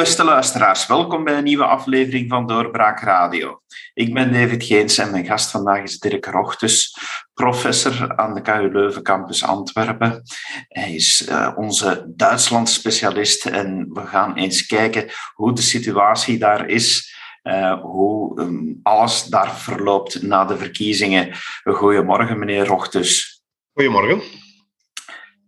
Beste 0.00 0.24
luisteraars, 0.24 0.86
welkom 0.86 1.24
bij 1.24 1.36
een 1.36 1.44
nieuwe 1.44 1.64
aflevering 1.64 2.28
van 2.28 2.46
Doorbraak 2.46 3.00
Radio. 3.00 3.60
Ik 3.94 4.14
ben 4.14 4.32
David 4.32 4.64
Geens 4.64 4.98
en 4.98 5.10
mijn 5.10 5.24
gast 5.24 5.50
vandaag 5.50 5.82
is 5.82 5.98
Dirk 5.98 6.26
Rochtus, 6.26 6.96
professor 7.34 8.16
aan 8.16 8.34
de 8.34 8.40
KU 8.40 8.72
Leuven 8.72 9.02
campus 9.02 9.44
Antwerpen. 9.44 10.22
Hij 10.68 10.94
is 10.94 11.28
uh, 11.28 11.52
onze 11.56 12.04
Duitsland-specialist 12.16 13.46
en 13.46 13.88
we 13.92 14.06
gaan 14.06 14.36
eens 14.36 14.66
kijken 14.66 15.10
hoe 15.34 15.52
de 15.52 15.62
situatie 15.62 16.38
daar 16.38 16.68
is, 16.68 17.14
uh, 17.42 17.80
hoe 17.80 18.40
um, 18.40 18.80
alles 18.82 19.24
daar 19.24 19.56
verloopt 19.56 20.22
na 20.22 20.44
de 20.44 20.56
verkiezingen. 20.56 21.34
Goedemorgen 21.62 22.38
meneer 22.38 22.66
Rochtus. 22.66 23.42
Goedemorgen. 23.72 24.22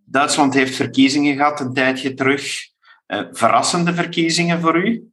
Duitsland 0.04 0.54
heeft 0.54 0.74
verkiezingen 0.74 1.36
gehad 1.36 1.60
een 1.60 1.72
tijdje 1.72 2.14
terug. 2.14 2.70
Uh, 3.12 3.20
verrassende 3.32 3.94
verkiezingen 3.94 4.60
voor 4.60 4.76
u? 4.76 5.10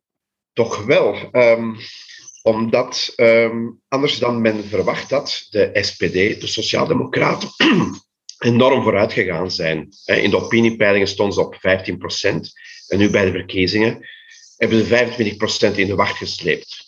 Toch 0.54 0.86
wel. 0.86 1.30
Um, 1.32 1.78
omdat 2.42 3.14
um, 3.16 3.82
anders 3.88 4.20
dan 4.20 4.42
men 4.42 4.64
verwacht 4.64 5.12
had, 5.12 5.48
de 5.50 5.70
SPD, 5.74 6.14
de 6.42 6.48
Sociaaldemocraten, 6.48 7.50
enorm 8.54 8.84
vooruit 8.84 9.14
gegaan 9.14 9.52
zijn. 9.52 9.90
In 10.06 10.30
de 10.30 10.44
opiniepeilingen 10.44 11.08
stonden 11.08 11.34
ze 11.34 11.42
op 11.42 11.56
15%. 11.56 11.60
En 12.88 12.98
nu 12.98 13.10
bij 13.10 13.26
de 13.26 13.32
verkiezingen 13.32 14.08
hebben 14.58 14.86
ze 14.86 15.72
25% 15.74 15.76
in 15.76 15.88
de 15.88 15.96
wacht 15.96 16.18
gesleept. 16.18 16.86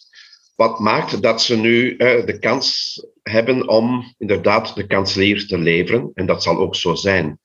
Wat 0.56 0.80
maakt 0.80 1.22
dat 1.22 1.42
ze 1.42 1.58
nu 1.58 1.98
de 1.98 2.38
kans 2.40 3.00
hebben 3.24 3.68
om 3.68 4.16
inderdaad 4.18 4.76
de 4.76 4.88
kanselier 4.88 5.48
te 5.48 5.58
leveren. 5.58 6.12
En 6.14 6.26
dat 6.26 6.44
zal 6.44 6.58
ook 6.58 6.76
zo 6.76 6.96
zijn. 6.96 7.40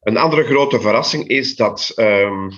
Een 0.00 0.16
andere 0.16 0.44
grote 0.44 0.80
verrassing 0.80 1.28
is 1.28 1.56
dat 1.56 1.92
um, 1.96 2.50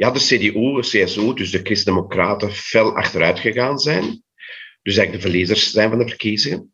ja, 0.00 0.10
de 0.10 0.18
CDU, 0.18 0.74
de 0.74 0.80
CSU, 0.80 1.34
dus 1.34 1.50
de 1.50 1.60
Christen-Democraten, 1.62 2.52
fel 2.52 2.96
achteruit 2.96 3.38
gegaan 3.38 3.78
zijn. 3.78 4.22
Dus 4.82 4.96
eigenlijk 4.96 5.12
de 5.12 5.30
verliezers 5.30 5.70
zijn 5.70 5.90
van 5.90 5.98
de 5.98 6.08
verkiezingen. 6.08 6.72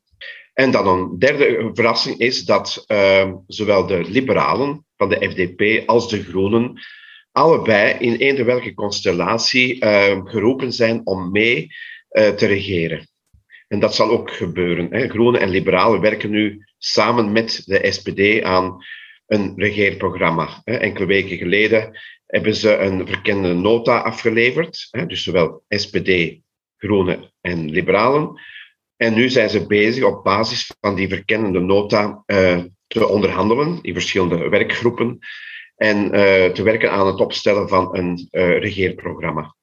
En 0.53 0.71
dan 0.71 0.89
een 0.89 1.19
derde 1.19 1.71
verrassing 1.73 2.19
is 2.19 2.45
dat 2.45 2.85
uh, 2.87 3.33
zowel 3.47 3.87
de 3.87 4.05
liberalen 4.09 4.85
van 4.97 5.09
de 5.09 5.31
FDP 5.31 5.89
als 5.89 6.09
de 6.09 6.23
groenen 6.23 6.81
allebei 7.33 7.97
in 7.99 8.15
eender 8.15 8.45
welke 8.45 8.75
constellatie 8.75 9.85
uh, 9.85 10.21
geroepen 10.25 10.73
zijn 10.73 11.01
om 11.05 11.31
mee 11.31 11.67
uh, 12.11 12.29
te 12.29 12.47
regeren. 12.47 13.09
En 13.69 13.81
dat 13.81 13.95
zal 13.95 14.11
ook 14.11 14.31
gebeuren. 14.31 14.87
Hè. 14.91 15.09
Groenen 15.09 15.41
en 15.41 15.49
liberalen 15.49 16.01
werken 16.01 16.31
nu 16.31 16.65
samen 16.79 17.33
met 17.33 17.63
de 17.65 17.93
SPD 17.93 18.43
aan 18.43 18.85
een 19.27 19.53
regeerprogramma. 19.57 20.61
Enkele 20.65 21.07
weken 21.07 21.37
geleden 21.37 21.99
hebben 22.27 22.55
ze 22.55 22.77
een 22.77 23.07
verkende 23.07 23.55
nota 23.55 23.99
afgeleverd, 23.99 24.89
dus 25.07 25.23
zowel 25.23 25.65
SPD, 25.69 26.41
Groenen 26.77 27.33
en 27.41 27.71
Liberalen. 27.71 28.41
En 28.97 29.15
nu 29.15 29.29
zijn 29.29 29.51
ze 29.51 29.67
bezig 29.67 30.05
op 30.05 30.25
basis 30.25 30.73
van 30.81 30.95
die 30.95 31.09
verkennende 31.09 31.61
nota 31.61 32.23
uh, 32.27 32.59
te 32.87 33.09
onderhandelen 33.09 33.79
in 33.83 33.93
verschillende 33.93 34.49
werkgroepen 34.49 35.19
en 35.77 36.05
uh, 36.05 36.13
te 36.53 36.63
werken 36.63 36.91
aan 36.91 37.07
het 37.07 37.21
opstellen 37.21 37.69
van 37.69 37.97
een 37.97 38.29
uh, 38.31 38.59
regeerprogramma. 38.59 39.55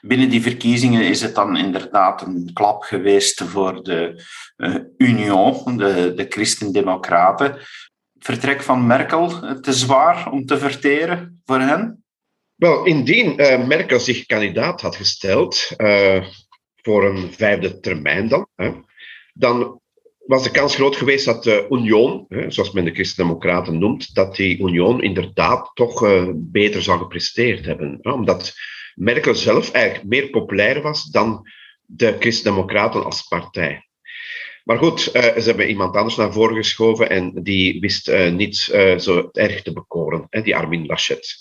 Binnen 0.00 0.30
die 0.30 0.42
verkiezingen 0.42 1.04
is 1.04 1.20
het 1.20 1.34
dan 1.34 1.56
inderdaad 1.56 2.22
een 2.22 2.50
klap 2.52 2.82
geweest 2.82 3.42
voor 3.42 3.82
de 3.82 4.24
Union, 4.96 5.76
de, 5.76 6.12
de 6.16 6.26
Christen-Democraten 6.28 7.58
vertrek 8.20 8.62
van 8.62 8.86
Merkel 8.86 9.28
te 9.60 9.72
zwaar 9.72 10.30
om 10.30 10.46
te 10.46 10.58
verteren 10.58 11.40
voor 11.44 11.58
hen? 11.58 11.99
Wel, 12.60 12.84
indien 12.84 13.40
uh, 13.40 13.66
Merkel 13.66 14.00
zich 14.00 14.26
kandidaat 14.26 14.80
had 14.80 14.96
gesteld 14.96 15.70
uh, 15.76 16.24
voor 16.82 17.04
een 17.04 17.32
vijfde 17.32 17.80
termijn 17.80 18.28
dan, 18.28 18.48
dan 19.34 19.80
was 20.18 20.42
de 20.42 20.50
kans 20.50 20.74
groot 20.74 20.96
geweest 20.96 21.24
dat 21.24 21.44
de 21.44 21.66
Union, 21.70 22.24
hè, 22.28 22.50
zoals 22.50 22.72
men 22.72 22.84
de 22.84 22.94
Christen-Democraten 22.94 23.78
noemt, 23.78 24.14
dat 24.14 24.36
die 24.36 24.58
Union 24.58 25.02
inderdaad 25.02 25.70
toch 25.74 26.02
uh, 26.04 26.28
beter 26.34 26.82
zou 26.82 26.98
gepresteerd 26.98 27.64
hebben. 27.64 27.98
Hè, 28.00 28.10
omdat 28.10 28.52
Merkel 28.94 29.34
zelf 29.34 29.70
eigenlijk 29.70 30.08
meer 30.08 30.30
populair 30.30 30.82
was 30.82 31.04
dan 31.04 31.48
de 31.80 32.16
Christen-Democraten 32.18 33.04
als 33.04 33.22
partij. 33.22 33.88
Maar 34.64 34.78
goed, 34.78 35.00
ze 35.00 35.42
hebben 35.44 35.68
iemand 35.68 35.96
anders 35.96 36.16
naar 36.16 36.32
voren 36.32 36.56
geschoven 36.56 37.10
en 37.10 37.42
die 37.42 37.80
wist 37.80 38.12
niet 38.30 38.56
zo 38.96 39.28
erg 39.32 39.62
te 39.62 39.72
bekoren, 39.72 40.26
die 40.42 40.56
Armin 40.56 40.86
Laschet. 40.86 41.38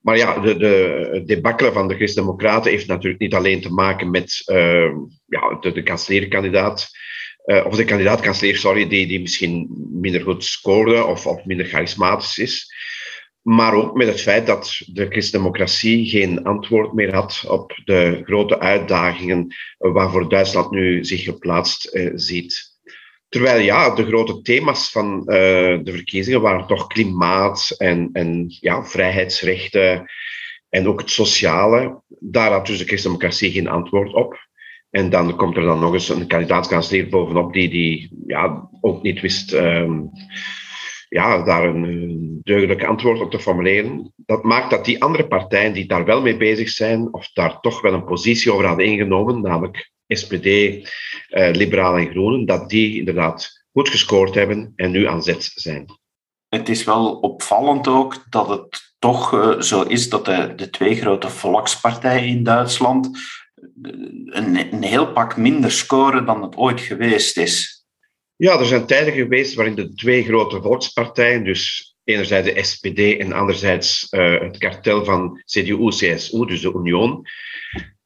Maar 0.00 0.16
ja, 0.16 0.38
de, 0.38 0.56
de 0.56 1.22
debakkelen 1.26 1.72
van 1.72 1.88
de 1.88 1.94
Christen-Democraten 1.94 2.70
heeft 2.70 2.86
natuurlijk 2.86 3.22
niet 3.22 3.34
alleen 3.34 3.60
te 3.60 3.72
maken 3.72 4.10
met 4.10 4.42
ja, 5.26 5.58
de, 5.60 5.72
de 5.72 5.82
kanselierkandidaat, 5.82 6.90
of 7.64 7.76
de 7.76 7.84
kandidaat-kanselier, 7.84 8.56
sorry, 8.56 8.88
die, 8.88 9.06
die 9.06 9.20
misschien 9.20 9.68
minder 9.92 10.20
goed 10.20 10.44
scoorde 10.44 11.04
of, 11.04 11.44
minder 11.44 11.66
charismatisch 11.66 12.38
is. 12.38 12.76
Maar 13.42 13.74
ook 13.74 13.96
met 13.96 14.06
het 14.06 14.20
feit 14.20 14.46
dat 14.46 14.80
de 14.86 15.06
christendemocratie 15.08 16.08
geen 16.08 16.42
antwoord 16.42 16.92
meer 16.92 17.14
had 17.14 17.44
op 17.48 17.80
de 17.84 18.20
grote 18.24 18.58
uitdagingen 18.60 19.54
waarvoor 19.78 20.28
Duitsland 20.28 20.70
nu 20.70 21.04
zich 21.04 21.22
geplaatst 21.22 21.94
uh, 21.94 22.10
ziet. 22.14 22.67
Terwijl 23.28 23.60
ja, 23.60 23.94
de 23.94 24.06
grote 24.06 24.42
thema's 24.42 24.90
van 24.90 25.18
uh, 25.18 25.24
de 25.82 25.90
verkiezingen 25.92 26.40
waren 26.40 26.66
toch 26.66 26.86
klimaat 26.86 27.74
en, 27.76 28.08
en 28.12 28.44
ja, 28.48 28.84
vrijheidsrechten 28.84 30.10
en 30.68 30.88
ook 30.88 31.00
het 31.00 31.10
sociale. 31.10 32.02
Daar 32.08 32.50
had 32.50 32.66
dus 32.66 32.78
de 32.78 32.84
christendemocratie 32.84 33.50
geen 33.50 33.68
antwoord 33.68 34.12
op. 34.12 34.46
En 34.90 35.10
dan 35.10 35.36
komt 35.36 35.56
er 35.56 35.62
dan 35.62 35.80
nog 35.80 35.92
eens 35.92 36.08
een 36.08 36.26
kandidaatskanseler 36.26 37.08
bovenop 37.08 37.52
die, 37.52 37.68
die 37.68 38.10
ja, 38.26 38.68
ook 38.80 39.02
niet 39.02 39.20
wist... 39.20 39.52
Uh, 39.52 40.00
ja, 41.08 41.42
daar 41.42 41.64
een 41.64 42.40
deugdelijk 42.42 42.84
antwoord 42.84 43.20
op 43.20 43.30
te 43.30 43.40
formuleren. 43.40 44.12
Dat 44.16 44.42
maakt 44.42 44.70
dat 44.70 44.84
die 44.84 45.02
andere 45.02 45.26
partijen 45.26 45.72
die 45.72 45.86
daar 45.86 46.04
wel 46.04 46.22
mee 46.22 46.36
bezig 46.36 46.68
zijn, 46.68 47.14
of 47.14 47.32
daar 47.32 47.60
toch 47.60 47.80
wel 47.80 47.92
een 47.92 48.04
positie 48.04 48.52
over 48.52 48.66
hadden 48.66 48.86
ingenomen, 48.86 49.40
namelijk 49.40 49.90
SPD, 50.08 50.46
eh, 50.46 51.50
Liberalen 51.52 52.06
en 52.06 52.10
Groenen, 52.10 52.46
dat 52.46 52.68
die 52.68 52.98
inderdaad 52.98 53.64
goed 53.72 53.88
gescoord 53.88 54.34
hebben 54.34 54.72
en 54.76 54.90
nu 54.90 55.06
aan 55.06 55.22
zet 55.22 55.50
zijn. 55.54 55.86
Het 56.48 56.68
is 56.68 56.84
wel 56.84 57.14
opvallend 57.14 57.88
ook 57.88 58.24
dat 58.30 58.48
het 58.48 58.94
toch 58.98 59.34
uh, 59.34 59.60
zo 59.60 59.82
is 59.82 60.08
dat 60.08 60.24
de, 60.24 60.52
de 60.56 60.70
twee 60.70 60.94
grote 60.94 61.28
volkspartijen 61.28 62.28
in 62.28 62.42
Duitsland 62.42 63.06
eh, 63.82 63.92
een, 64.24 64.72
een 64.72 64.82
heel 64.82 65.12
pak 65.12 65.36
minder 65.36 65.70
scoren 65.70 66.26
dan 66.26 66.42
het 66.42 66.56
ooit 66.56 66.80
geweest 66.80 67.36
is. 67.36 67.86
Ja, 68.36 68.58
er 68.58 68.66
zijn 68.66 68.86
tijden 68.86 69.12
geweest 69.12 69.54
waarin 69.54 69.74
de 69.74 69.94
twee 69.94 70.24
grote 70.24 70.62
volkspartijen, 70.62 71.44
dus 71.44 71.94
enerzijds 72.04 72.52
de 72.52 72.62
SPD 72.62 72.98
en 72.98 73.32
anderzijds 73.32 74.06
uh, 74.10 74.40
het 74.40 74.58
kartel 74.58 75.04
van 75.04 75.42
CDU-CSU, 75.44 76.46
dus 76.46 76.60
de 76.60 76.72
Union, 76.74 77.26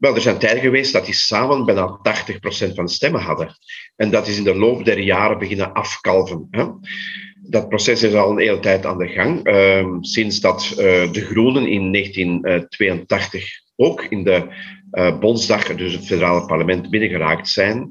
wel, 0.03 0.15
er 0.15 0.21
zijn 0.21 0.39
tijden 0.39 0.63
geweest 0.63 0.93
dat 0.93 1.05
die 1.05 1.15
samen 1.15 1.65
bijna 1.65 1.99
80% 1.99 2.75
van 2.75 2.85
de 2.85 2.93
stemmen 2.93 3.21
hadden. 3.21 3.57
En 3.97 4.11
dat 4.11 4.27
is 4.27 4.39
in 4.39 4.45
de 4.45 4.55
loop 4.55 4.85
der 4.85 4.99
jaren 4.99 5.39
beginnen 5.39 5.73
afkalven. 5.73 6.47
Hè? 6.51 6.65
Dat 7.43 7.69
proces 7.69 8.03
is 8.03 8.15
al 8.15 8.31
een 8.31 8.39
hele 8.39 8.59
tijd 8.59 8.87
aan 8.87 8.99
de 8.99 9.09
gang. 9.09 9.49
Uh, 9.49 9.97
sinds 10.01 10.41
dat 10.41 10.69
uh, 10.71 10.77
de 11.13 11.25
Groenen 11.25 11.67
in 11.67 11.93
1982 11.93 13.51
ook 13.77 14.05
in 14.09 14.25
de 14.25 14.47
uh, 14.93 15.19
Bondsdag, 15.19 15.75
dus 15.75 15.93
het 15.93 16.07
federale 16.07 16.47
parlement, 16.47 16.91
binnengeraakt 16.91 17.49
zijn. 17.49 17.91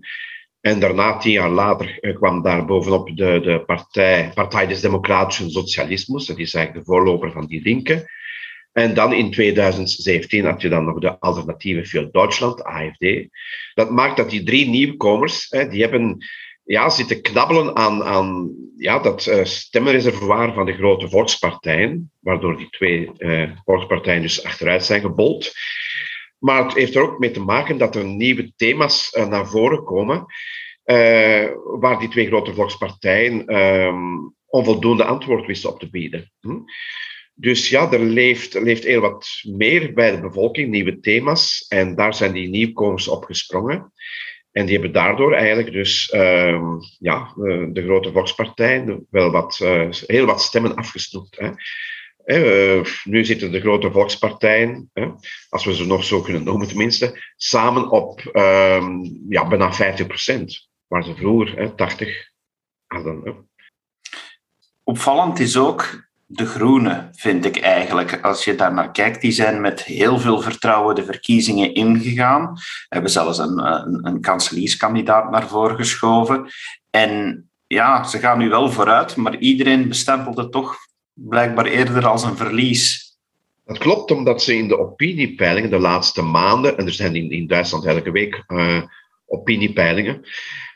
En 0.61 0.79
daarna, 0.79 1.17
tien 1.17 1.31
jaar 1.31 1.49
later, 1.49 1.99
eh, 1.99 2.15
kwam 2.15 2.41
daar 2.41 2.65
bovenop 2.65 3.07
de, 3.07 3.39
de 3.43 3.63
partij, 3.65 4.31
Partij 4.33 4.67
des 4.67 4.81
Democratischen 4.81 5.49
Socialismus. 5.49 6.25
Dat 6.25 6.37
is 6.37 6.53
eigenlijk 6.53 6.85
de 6.85 6.91
voorloper 6.91 7.31
van 7.31 7.45
die 7.45 7.61
linken. 7.61 8.05
En 8.71 8.93
dan 8.93 9.13
in 9.13 9.31
2017 9.31 10.45
had 10.45 10.61
je 10.61 10.69
dan 10.69 10.85
nog 10.85 10.99
de 10.99 11.19
alternatieve 11.19 11.85
voor 11.85 12.11
Duitsland, 12.11 12.63
AFD. 12.63 13.27
Dat 13.73 13.89
maakt 13.89 14.17
dat 14.17 14.29
die 14.29 14.43
drie 14.43 14.69
nieuwkomers, 14.69 15.49
die 15.49 15.81
hebben 15.81 16.25
ja, 16.63 16.89
zitten 16.89 17.21
knabbelen 17.21 17.75
aan, 17.75 18.03
aan 18.03 18.55
ja, 18.77 18.99
dat 18.99 19.25
uh, 19.25 19.43
stemmenreservoir 19.43 20.53
van 20.53 20.65
de 20.65 20.73
grote 20.73 21.09
volkspartijen, 21.09 22.11
waardoor 22.19 22.57
die 22.57 22.69
twee 22.69 23.11
uh, 23.17 23.51
volkspartijen 23.63 24.21
dus 24.21 24.43
achteruit 24.43 24.85
zijn 24.85 25.01
gebold. 25.01 25.51
Maar 26.37 26.63
het 26.63 26.73
heeft 26.73 26.95
er 26.95 27.01
ook 27.01 27.19
mee 27.19 27.31
te 27.31 27.39
maken 27.39 27.77
dat 27.77 27.95
er 27.95 28.05
nieuwe 28.05 28.53
thema's 28.55 29.15
uh, 29.17 29.27
naar 29.27 29.47
voren 29.47 29.83
komen, 29.83 30.25
waar 31.79 31.99
die 31.99 32.09
twee 32.09 32.27
grote 32.27 32.53
volkspartijen 32.53 33.55
um, 33.55 34.35
onvoldoende 34.47 35.03
antwoord 35.03 35.45
wisten 35.45 35.69
op 35.69 35.79
te 35.79 35.89
bieden. 35.89 36.31
Hm? 36.39 36.59
Dus 37.33 37.69
ja, 37.69 37.91
er 37.91 37.99
leeft, 37.99 38.53
leeft 38.53 38.83
heel 38.83 39.01
wat 39.01 39.27
meer 39.41 39.93
bij 39.93 40.11
de 40.11 40.21
bevolking, 40.21 40.69
nieuwe 40.69 40.99
thema's, 40.99 41.65
en 41.69 41.95
daar 41.95 42.13
zijn 42.13 42.31
die 42.31 42.49
nieuwkomers 42.49 43.07
op 43.07 43.23
gesprongen. 43.23 43.93
En 44.51 44.65
die 44.65 44.73
hebben 44.73 44.93
daardoor 44.93 45.33
eigenlijk 45.33 45.71
dus 45.71 46.13
uh, 46.15 46.61
ja, 46.99 47.33
de 47.71 47.81
grote 47.83 48.11
volkspartijen 48.11 49.07
wel 49.09 49.31
wat, 49.31 49.57
heel 50.05 50.25
wat 50.25 50.41
stemmen 50.41 50.75
afgesnoept. 50.75 51.37
Hè. 51.39 51.51
nu 53.03 53.25
zitten 53.25 53.51
de 53.51 53.59
grote 53.59 53.91
volkspartijen, 53.91 54.91
als 55.49 55.65
we 55.65 55.75
ze 55.75 55.85
nog 55.85 56.03
zo 56.03 56.21
kunnen 56.21 56.43
noemen 56.43 56.67
tenminste, 56.67 57.33
samen 57.35 57.89
op 57.89 58.19
ehm, 58.19 59.05
ja, 59.29 59.47
bijna 59.47 59.73
50 59.73 60.07
procent, 60.07 60.69
waar 60.87 61.03
ze 61.03 61.15
vroeger 61.15 61.75
80 61.75 62.29
hadden. 62.87 63.49
Opvallend 64.83 65.39
is 65.39 65.57
ook 65.57 66.10
de 66.33 66.45
Groenen, 66.45 67.09
vind 67.15 67.45
ik 67.45 67.57
eigenlijk. 67.57 68.19
Als 68.21 68.43
je 68.43 68.55
daar 68.55 68.73
naar 68.73 68.91
kijkt, 68.91 69.21
die 69.21 69.31
zijn 69.31 69.61
met 69.61 69.83
heel 69.83 70.19
veel 70.19 70.41
vertrouwen 70.41 70.95
de 70.95 71.03
verkiezingen 71.03 71.73
ingegaan. 71.73 72.53
Hebben 72.89 73.11
zelfs 73.11 73.37
een, 73.37 73.65
een, 73.65 74.07
een 74.07 74.21
kanselierskandidaat 74.21 75.31
naar 75.31 75.47
voren 75.47 75.75
geschoven. 75.75 76.45
En 76.89 77.43
ja, 77.67 78.03
ze 78.03 78.19
gaan 78.19 78.37
nu 78.37 78.49
wel 78.49 78.71
vooruit, 78.71 79.15
maar 79.15 79.37
iedereen 79.37 79.87
bestempelt 79.87 80.37
het 80.37 80.51
toch 80.51 80.75
blijkbaar 81.13 81.65
eerder 81.65 82.07
als 82.07 82.23
een 82.23 82.37
verlies. 82.37 83.15
Dat 83.65 83.77
klopt, 83.77 84.11
omdat 84.11 84.43
ze 84.43 84.55
in 84.55 84.67
de 84.67 84.79
opiniepeilingen 84.79 85.69
de 85.69 85.79
laatste 85.79 86.21
maanden, 86.21 86.77
en 86.77 86.85
er 86.85 86.93
zijn 86.93 87.15
in, 87.15 87.31
in 87.31 87.47
Duitsland 87.47 87.85
elke 87.85 88.11
week 88.11 88.43
uh, 88.47 88.81
opiniepeilingen, 89.25 90.21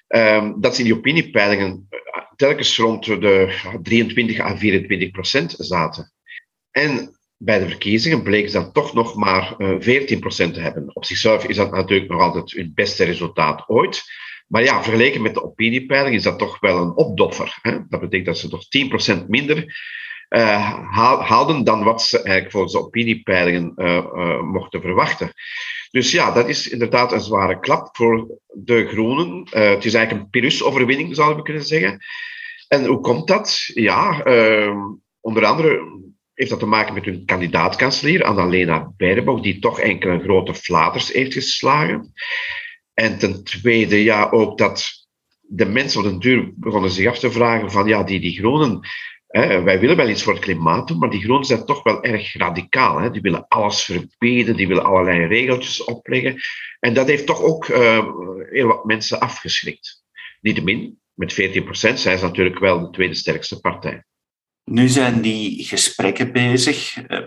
uh, 0.10 0.50
dat 0.58 0.76
ze 0.76 0.82
in 0.82 0.88
die 0.88 0.98
opiniepeilingen 0.98 1.88
telkens 2.36 2.78
rond 2.78 3.06
de 3.06 3.60
23 3.82 4.40
à 4.40 4.58
24 4.58 5.12
procent 5.12 5.56
zaten. 5.58 6.14
En 6.72 7.18
bij 7.38 7.60
de 7.60 7.68
verkiezingen 7.68 8.24
bleken 8.24 8.50
ze 8.50 8.58
dan 8.58 8.72
toch 8.72 8.94
nog 8.94 9.16
maar 9.16 9.56
14 9.58 10.08
eh, 10.08 10.20
procent 10.20 10.54
te 10.54 10.60
hebben. 10.60 10.96
Op 10.96 11.06
zichzelf 11.06 11.46
is 11.46 11.56
dat 11.56 11.72
natuurlijk 11.72 12.10
nog 12.10 12.22
altijd 12.22 12.52
het 12.52 12.74
beste 12.74 13.04
resultaat 13.04 13.64
ooit. 13.68 14.04
Maar 14.48 14.64
ja, 14.64 14.84
vergeleken 14.84 15.22
met 15.22 15.34
de 15.34 15.44
opiniepeiling 15.44 16.16
is 16.16 16.24
dat 16.24 16.40
toch 16.40 16.60
wel 16.60 16.82
een 16.82 16.96
opdoffer. 16.96 17.58
Hè? 17.62 17.72
Dat 17.90 18.00
betekent 18.00 18.26
dat 18.26 18.38
ze 18.38 18.50
toch 18.50 18.64
10% 19.24 19.28
minder 19.28 19.76
haalden 20.30 21.64
dan 21.64 21.84
wat 21.84 22.02
ze 22.02 22.18
eigenlijk 22.18 22.52
volgens 22.52 22.74
de 22.74 22.80
opiniepeilingen 22.80 23.74
uh, 23.76 24.42
mochten 24.42 24.82
verwachten. 24.82 25.32
Dus 25.92 26.12
ja, 26.12 26.32
dat 26.32 26.50
is 26.50 26.70
inderdaad 26.70 27.12
een 27.12 27.22
zware 27.22 27.60
klap 27.60 27.96
voor 27.96 28.40
de 28.54 28.88
Groenen. 28.88 29.48
het 29.50 29.86
is 29.86 29.94
eigenlijk 29.94 30.26
een 30.26 30.30
Pirus-overwinning, 30.30 31.16
zouden 31.16 31.38
we 31.38 31.44
kunnen 31.44 31.66
zeggen. 31.66 32.00
En 32.68 32.86
hoe 32.86 33.00
komt 33.00 33.28
dat? 33.28 33.64
Ja, 33.74 34.24
ehm, 34.24 34.78
onder 35.22 35.46
andere 35.46 36.04
heeft 36.34 36.50
dat 36.50 36.60
te 36.60 36.66
maken 36.66 36.94
met 36.94 37.06
hun 37.06 37.26
kandidaatkanselier, 37.26 38.24
Annalena 38.24 38.94
Baerbock, 38.98 39.44
die 39.44 39.60
toch 39.60 39.80
enkele 39.80 40.20
grote 40.20 40.54
flaters 40.54 41.12
heeft 41.12 41.34
geslagen. 41.34 42.14
En 42.94 43.18
ten 43.18 43.44
tweede, 43.44 44.04
ja, 44.04 44.30
ook 44.30 44.58
dat 44.58 45.08
de 45.42 45.66
mensen 45.66 46.00
op 46.00 46.06
den 46.06 46.20
duur 46.20 46.52
begonnen 46.56 46.92
zich 46.92 47.08
af 47.08 47.20
te 47.20 47.32
vragen 47.32 47.72
van, 47.72 47.88
ja, 47.88 48.04
die, 48.04 48.20
die 48.20 48.38
groenen, 48.38 48.80
hè, 49.42 49.62
wij 49.62 49.80
willen 49.80 49.96
wel 49.96 50.10
iets 50.10 50.24
voor 50.24 50.34
het 50.34 50.42
klimaat 50.42 50.88
doen, 50.88 50.98
maar 50.98 51.10
die 51.10 51.22
groenen 51.22 51.46
zijn 51.46 51.66
toch 51.66 51.84
wel 51.84 52.04
erg 52.04 52.38
radicaal. 52.38 52.98
Hè. 52.98 53.12
Die 53.12 53.22
willen 53.22 53.48
alles 53.48 53.84
verbieden, 53.84 54.56
die 54.56 54.68
willen 54.68 54.86
allerlei 54.86 55.26
regeltjes 55.26 55.84
opleggen. 55.84 56.36
En 56.80 56.94
dat 56.94 57.08
heeft 57.08 57.26
toch 57.26 57.42
ook 57.42 57.68
uh, 57.68 58.08
heel 58.50 58.68
wat 58.68 58.86
mensen 58.86 59.20
afgeschrikt. 59.20 60.04
Niettemin, 60.42 61.00
met 61.14 61.34
14% 61.34 61.36
zijn 61.94 62.18
ze 62.18 62.24
natuurlijk 62.24 62.60
wel 62.60 62.80
de 62.80 62.90
tweede 62.90 63.16
sterkste 63.16 63.60
partij. 63.60 64.04
Nu 64.64 64.88
zijn 64.88 65.22
die 65.22 65.64
gesprekken 65.64 66.32
bezig. 66.32 66.98
Eh, 67.08 67.20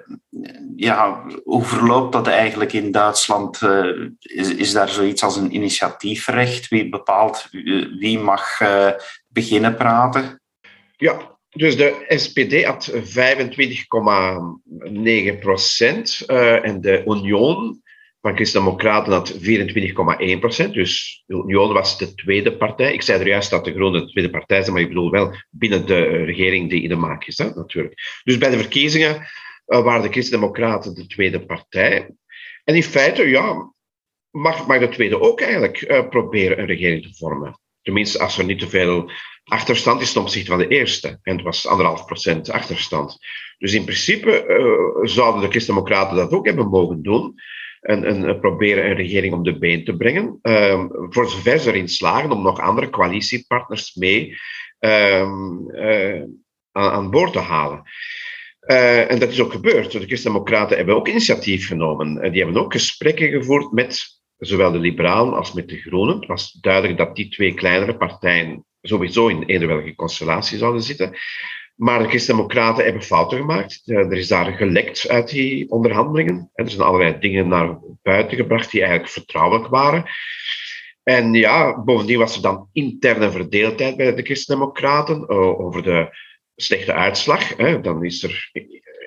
ja, 0.77 1.27
hoe 1.45 1.65
verloopt 1.65 2.13
dat 2.13 2.27
eigenlijk 2.27 2.73
in 2.73 2.91
Duitsland? 2.91 3.63
Eh, 3.63 3.91
is, 4.19 4.55
is 4.55 4.73
daar 4.73 4.89
zoiets 4.89 5.23
als 5.23 5.37
een 5.37 5.55
initiatiefrecht? 5.55 6.69
Wie 6.69 6.89
bepaalt 6.89 7.49
wie 7.99 8.19
mag 8.19 8.61
eh, 8.61 8.91
beginnen 9.29 9.77
praten? 9.77 10.41
Ja, 10.97 11.38
dus 11.51 11.77
de 11.77 12.05
SPD 12.09 12.65
had 12.65 12.93
25,9 12.93 15.39
procent 15.39 16.25
en 16.63 16.81
de 16.81 17.03
Union 17.07 17.83
van 18.21 18.35
Christen-Democraten 18.35 19.13
had 19.13 19.33
24,1 19.33 20.39
procent. 20.39 20.75
Dus 20.75 21.23
de 21.27 21.35
Union 21.35 21.73
was 21.73 21.99
de 21.99 22.15
tweede 22.15 22.57
partij. 22.57 22.93
Ik 22.93 23.03
zei 23.03 23.21
er 23.21 23.27
juist 23.27 23.51
dat 23.51 23.65
de 23.65 23.73
Groenen 23.73 24.01
de 24.01 24.11
tweede 24.11 24.31
partij 24.31 24.61
zijn, 24.61 24.73
maar 24.73 24.83
ik 24.83 24.89
bedoel 24.89 25.11
wel 25.11 25.35
binnen 25.51 25.87
de 25.87 26.25
regering 26.25 26.71
die 26.71 26.83
in 26.83 26.89
de 26.89 26.97
maak 26.97 27.25
is, 27.25 27.39
hè, 27.39 27.51
natuurlijk. 27.55 28.21
Dus 28.25 28.39
bij 28.39 28.51
de 28.51 28.59
verkiezingen 28.59 29.17
uh, 29.17 29.83
waren 29.83 30.03
de 30.03 30.09
Christen-Democraten 30.09 30.95
de 30.95 31.07
tweede 31.07 31.47
partij. 31.47 32.11
En 32.65 32.75
in 32.75 32.83
feite, 32.83 33.29
ja, 33.29 33.73
mag, 34.31 34.79
de 34.79 34.89
tweede 34.89 35.21
ook 35.21 35.41
eigenlijk 35.41 35.81
uh, 35.81 36.09
proberen 36.09 36.59
een 36.59 36.67
regering 36.67 37.03
te 37.03 37.15
vormen. 37.15 37.61
Tenminste, 37.89 38.19
als 38.19 38.39
er 38.39 38.45
niet 38.45 38.59
te 38.59 38.69
veel 38.69 39.11
achterstand 39.45 40.01
is 40.01 40.13
ten 40.13 40.23
opzichte 40.23 40.51
van 40.51 40.59
de 40.59 40.69
eerste. 40.69 41.19
En 41.23 41.37
het 41.37 41.45
was 41.45 41.67
anderhalf 41.67 42.05
procent 42.05 42.51
achterstand. 42.51 43.19
Dus 43.59 43.75
in 43.75 43.85
principe 43.85 44.47
uh, 44.47 45.09
zouden 45.09 45.43
de 45.43 45.49
Christen-Democraten 45.49 46.17
dat 46.17 46.33
ook 46.33 46.47
hebben 46.47 46.69
mogen 46.69 47.03
doen 47.03 47.35
en, 47.81 48.41
proberen 48.41 48.85
een 48.85 48.97
regering 48.97 49.35
om 49.35 49.43
de 49.43 49.59
been 49.59 49.85
te 49.85 49.97
brengen. 49.97 50.39
Um, 50.43 50.91
voor 50.93 51.29
zover 51.29 51.59
ze 51.59 51.71
erin 51.71 51.89
slagen 51.89 52.31
om 52.31 52.43
nog 52.43 52.61
andere 52.61 52.91
coalitiepartners 52.91 53.95
mee 53.95 54.37
um, 54.79 55.71
uh, 55.71 56.23
aan, 56.73 56.91
aan, 56.91 57.11
boord 57.11 57.33
te 57.33 57.39
halen. 57.39 57.83
Uh, 58.67 59.11
en 59.11 59.19
dat 59.19 59.31
is 59.31 59.41
ook 59.41 59.53
gebeurd. 59.53 59.93
De 59.93 60.07
Christen-Democraten 60.07 60.77
hebben 60.77 60.95
ook 60.95 61.09
initiatief 61.09 61.67
genomen. 61.67 62.25
Uh, 62.25 62.33
die 62.33 62.43
hebben 62.43 62.63
ook 62.63 62.73
gesprekken 62.73 63.29
gevoerd 63.29 63.73
met 63.73 64.18
zowel 64.39 64.73
de 64.73 64.79
Liberalen 64.79 65.35
als 65.35 65.53
met 65.53 65.69
de 65.69 65.77
Groenen. 65.77 66.17
Het 66.17 66.27
was 66.27 66.53
duidelijk 66.53 66.99
dat 66.99 67.17
die 67.17 67.29
twee 67.29 67.55
kleinere 67.55 67.97
partijen 67.97 68.65
sowieso 68.83 69.29
in 69.29 69.45
een 69.47 69.67
welke 69.67 69.95
constellatie 69.95 70.59
zouden 70.59 70.83
zitten. 70.83 71.17
Maar 71.75 72.03
de 72.03 72.09
Christen-Democraten 72.09 72.85
hebben 72.85 73.03
fouten 73.03 73.39
gemaakt. 73.39 73.83
Er 73.85 74.13
is 74.13 74.29
daar 74.29 74.53
gelekt 74.53 75.09
uit 75.09 75.29
die 75.29 75.71
onderhandelingen. 75.71 76.51
Er 76.55 76.71
zijn 76.71 76.83
allerlei 76.83 77.19
dingen 77.19 77.49
naar 77.49 77.79
buiten 78.03 78.37
gebracht 78.37 78.71
die 78.71 78.81
eigenlijk 78.81 79.13
vertrouwelijk 79.13 79.69
waren. 79.69 80.05
En 81.03 81.33
ja, 81.33 81.83
bovendien 81.83 82.19
was 82.19 82.37
er 82.37 82.43
dan 82.43 82.69
interne 82.73 83.31
verdeeldheid 83.31 83.97
bij 83.97 84.15
de 84.15 84.23
Christen-Democraten 84.23 85.29
over 85.59 85.83
de 85.83 86.17
slechte 86.57 86.93
uitslag. 86.93 87.57
Dan 87.57 88.05
is 88.05 88.23
er 88.23 88.51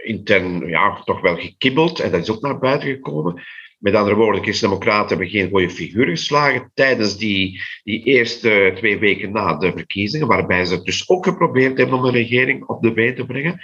intern 0.04 0.68
ja, 0.68 1.02
toch 1.04 1.22
wel 1.22 1.36
gekibbeld 1.36 2.00
en 2.00 2.12
dat 2.12 2.22
is 2.22 2.32
ook 2.32 2.42
naar 2.42 2.60
buiten 2.60 2.90
gekomen. 2.90 3.44
Met 3.82 3.96
andere 3.96 4.16
woorden, 4.16 4.36
de 4.36 4.48
Christen-Democraten 4.48 5.08
hebben 5.08 5.30
geen 5.30 5.50
goede 5.50 5.70
figuur 5.70 6.08
geslagen 6.08 6.72
tijdens 6.74 7.18
die, 7.18 7.62
die 7.84 8.04
eerste 8.04 8.72
twee 8.76 9.00
weken 9.00 9.32
na 9.32 9.58
de 9.58 9.72
verkiezingen, 9.72 10.28
waarbij 10.28 10.66
ze 10.66 10.84
dus 10.84 11.10
ook 11.10 11.26
geprobeerd 11.26 11.78
hebben 11.78 11.98
om 11.98 12.06
een 12.06 12.12
regering 12.12 12.66
op 12.66 12.82
de 12.82 12.94
been 12.94 13.16
te 13.16 13.26
brengen. 13.26 13.60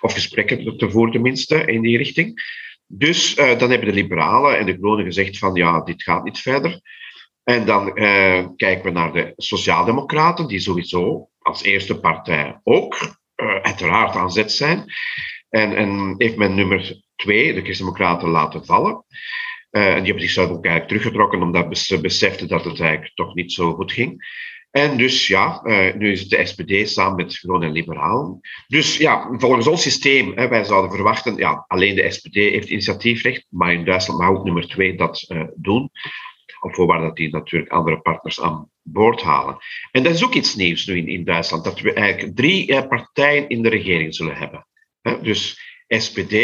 Of 0.00 0.12
gesprekken 0.12 0.76
te 0.76 0.90
voeren 0.90 1.12
tenminste 1.12 1.64
in 1.64 1.82
die 1.82 1.96
richting. 1.96 2.42
Dus 2.86 3.38
uh, 3.38 3.58
dan 3.58 3.70
hebben 3.70 3.88
de 3.88 3.94
liberalen 3.94 4.58
en 4.58 4.66
de 4.66 4.76
groenen 4.76 5.04
gezegd 5.04 5.38
van 5.38 5.54
ja, 5.54 5.80
dit 5.80 6.02
gaat 6.02 6.24
niet 6.24 6.38
verder. 6.38 6.80
En 7.44 7.66
dan 7.66 7.98
uh, 7.98 8.46
kijken 8.56 8.84
we 8.84 8.90
naar 8.90 9.12
de 9.12 9.32
sociaaldemocraten, 9.36 10.46
die 10.46 10.60
sowieso 10.60 11.28
als 11.38 11.62
eerste 11.62 12.00
partij 12.00 12.60
ook 12.62 13.16
uh, 13.36 13.54
uiteraard 13.54 14.16
aan 14.16 14.32
zet 14.32 14.52
zijn. 14.52 14.84
En, 15.48 15.76
en 15.76 16.14
heeft 16.18 16.36
men 16.36 16.54
nummer 16.54 17.02
twee, 17.22 17.54
de 17.54 17.62
Christen-Democraten, 17.62 18.28
laten 18.28 18.64
vallen. 18.64 19.04
En 19.70 19.94
die 19.94 20.04
hebben 20.04 20.20
zichzelf 20.20 20.50
ook 20.50 20.64
eigenlijk 20.64 20.88
teruggetrokken 20.88 21.42
omdat 21.42 21.78
ze 21.78 22.00
beseften 22.00 22.48
dat 22.48 22.64
het 22.64 22.80
eigenlijk 22.80 23.14
toch 23.14 23.34
niet 23.34 23.52
zo 23.52 23.72
goed 23.72 23.92
ging. 23.92 24.24
En 24.72 24.96
dus 24.96 25.26
ja, 25.26 25.60
uh, 25.64 25.94
nu 25.94 26.10
is 26.10 26.20
het 26.20 26.30
de 26.30 26.46
SPD 26.46 26.88
samen 26.88 27.16
met 27.16 27.36
Groen 27.36 27.62
en 27.62 27.72
Liberalen. 27.72 28.40
Dus 28.66 28.96
ja, 28.96 29.28
volgens 29.32 29.66
ons 29.66 29.82
systeem, 29.82 30.34
wij 30.34 30.64
zouden 30.64 30.90
verwachten, 30.90 31.36
ja, 31.36 31.64
alleen 31.68 31.94
de 31.94 32.10
SPD 32.10 32.34
heeft 32.34 32.68
initiatiefrecht, 32.68 33.46
maar 33.48 33.72
in 33.72 33.84
Duitsland 33.84 34.20
mag 34.20 34.28
ook 34.28 34.44
nummer 34.44 34.68
twee 34.68 34.96
dat 34.96 35.24
uh, 35.28 35.42
doen. 35.54 35.90
Op 36.60 36.74
voorwaarde 36.74 37.06
dat 37.06 37.16
die 37.16 37.30
natuurlijk 37.30 37.72
andere 37.72 38.00
partners 38.00 38.40
aan 38.40 38.70
boord 38.82 39.22
halen. 39.22 39.56
En 39.90 40.02
dat 40.02 40.14
is 40.14 40.24
ook 40.24 40.34
iets 40.34 40.54
nieuws 40.54 40.86
nu 40.86 41.06
in, 41.06 41.24
Duitsland, 41.24 41.64
dat 41.64 41.80
we 41.80 41.92
eigenlijk 41.92 42.36
drie 42.36 42.86
partijen 42.86 43.48
in 43.48 43.62
de 43.62 43.68
regering 43.68 44.14
zullen 44.14 44.36
hebben. 44.36 44.66
Dus 45.22 45.60
SPD, 45.88 46.34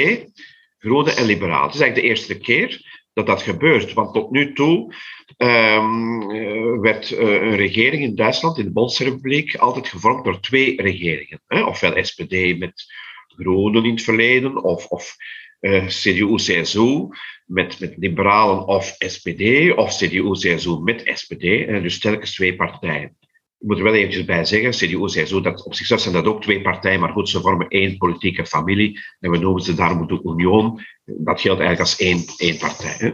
Groenen 0.79 1.17
en 1.17 1.25
Liberalen. 1.25 1.67
Het 1.67 1.75
is 1.75 1.81
eigenlijk 1.81 1.95
de 1.95 2.15
eerste 2.15 2.39
keer 2.39 3.01
dat 3.13 3.27
dat 3.27 3.43
gebeurt. 3.43 3.93
Want 3.93 4.15
tot 4.15 4.31
nu 4.31 4.53
toe 4.53 4.95
um, 5.37 6.81
werd 6.81 7.11
uh, 7.11 7.19
een 7.19 7.57
regering 7.57 8.03
in 8.03 8.15
Duitsland, 8.15 8.59
in 8.59 8.65
de 8.65 8.73
Bondsrepubliek, 8.73 9.57
altijd 9.57 9.89
gevormd 9.89 10.25
door 10.25 10.41
twee 10.41 10.83
regeringen. 10.83 11.41
Hè? 11.47 11.63
Ofwel 11.63 12.05
SPD 12.05 12.59
met 12.59 12.85
Groenen 13.27 13.85
in 13.85 13.91
het 13.91 14.03
verleden, 14.03 14.65
of, 14.65 14.87
of 14.87 15.17
uh, 15.61 15.77
eh, 15.77 15.87
CDU-CSU 15.87 17.09
met, 17.47 17.81
met 17.81 17.95
liberalen 17.97 18.67
of 18.67 18.95
SPD, 18.99 19.73
of 19.77 19.97
CDU-CSU 19.97 20.79
met 20.83 21.11
SPD. 21.15 21.43
En 21.43 21.83
dus 21.83 21.99
telkens 21.99 22.35
twee 22.35 22.57
partijen. 22.57 23.17
Ik 23.59 23.67
moet 23.67 23.79
er 23.79 23.85
wel 23.85 23.95
eventjes 23.95 24.25
bij 24.25 24.45
zeggen, 24.45 24.71
CDU, 24.71 25.05
CSU, 25.05 25.41
dat 25.41 25.65
op 25.65 25.75
zichzelf 25.75 26.01
zijn 26.01 26.15
dat 26.15 26.27
ook 26.27 26.43
twee 26.43 26.63
partijen, 26.63 27.01
maar 27.01 27.13
goed, 27.13 27.29
ze 27.29 27.41
vormen 27.41 27.69
één 27.69 27.97
politieke 27.97 28.47
familie. 28.47 29.01
En 29.21 29.31
we 29.31 29.39
noemen 29.39 29.63
ze 29.63 29.75
daarom 29.75 30.07
de 30.07 30.21
Union. 30.25 30.81
Dat 31.05 31.41
geldt 31.41 31.61
eigenlijk 31.61 31.81
als 31.81 31.97
één, 31.97 32.25
één 32.37 32.59
partij. 32.59 32.95
Hè. 32.99 33.13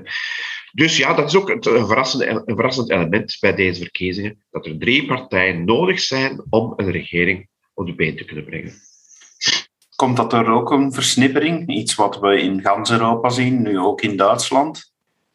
Dus 0.72 0.96
ja, 0.96 1.14
dat 1.14 1.28
is 1.28 1.36
ook 1.36 1.48
een 1.48 1.86
verrassend, 1.86 2.22
een 2.22 2.54
verrassend 2.54 2.90
element 2.90 3.36
bij 3.40 3.54
deze 3.54 3.82
verkiezingen, 3.82 4.44
dat 4.50 4.66
er 4.66 4.78
drie 4.78 5.06
partijen 5.06 5.64
nodig 5.64 6.00
zijn 6.00 6.44
om 6.50 6.72
een 6.76 6.90
regering 6.90 7.48
op 7.74 7.86
de 7.86 7.94
been 7.94 8.16
te 8.16 8.24
kunnen 8.24 8.44
brengen. 8.44 8.72
Komt 9.96 10.16
dat 10.16 10.32
er 10.32 10.50
ook 10.50 10.70
een 10.70 10.92
versnippering? 10.92 11.68
Iets 11.68 11.94
wat 11.94 12.20
we 12.20 12.40
in 12.40 12.62
gans 12.62 12.90
Europa 12.90 13.28
zien, 13.28 13.62
nu 13.62 13.78
ook 13.78 14.00
in 14.00 14.16
Duitsland? 14.16 14.93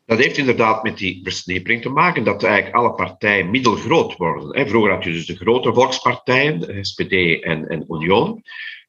Dat 0.09 0.17
heeft 0.17 0.37
inderdaad 0.37 0.83
met 0.83 0.97
die 0.97 1.19
versnippering 1.23 1.81
te 1.81 1.89
maken, 1.89 2.23
dat 2.23 2.43
eigenlijk 2.43 2.75
alle 2.75 2.93
partijen 2.93 3.49
middelgroot 3.49 4.17
worden. 4.17 4.69
Vroeger 4.69 4.91
had 4.91 5.03
je 5.03 5.11
dus 5.11 5.25
de 5.25 5.35
grote 5.35 5.73
volkspartijen, 5.73 6.85
SPD 6.85 7.11
en, 7.41 7.67
en 7.67 7.85
Union. 7.89 8.43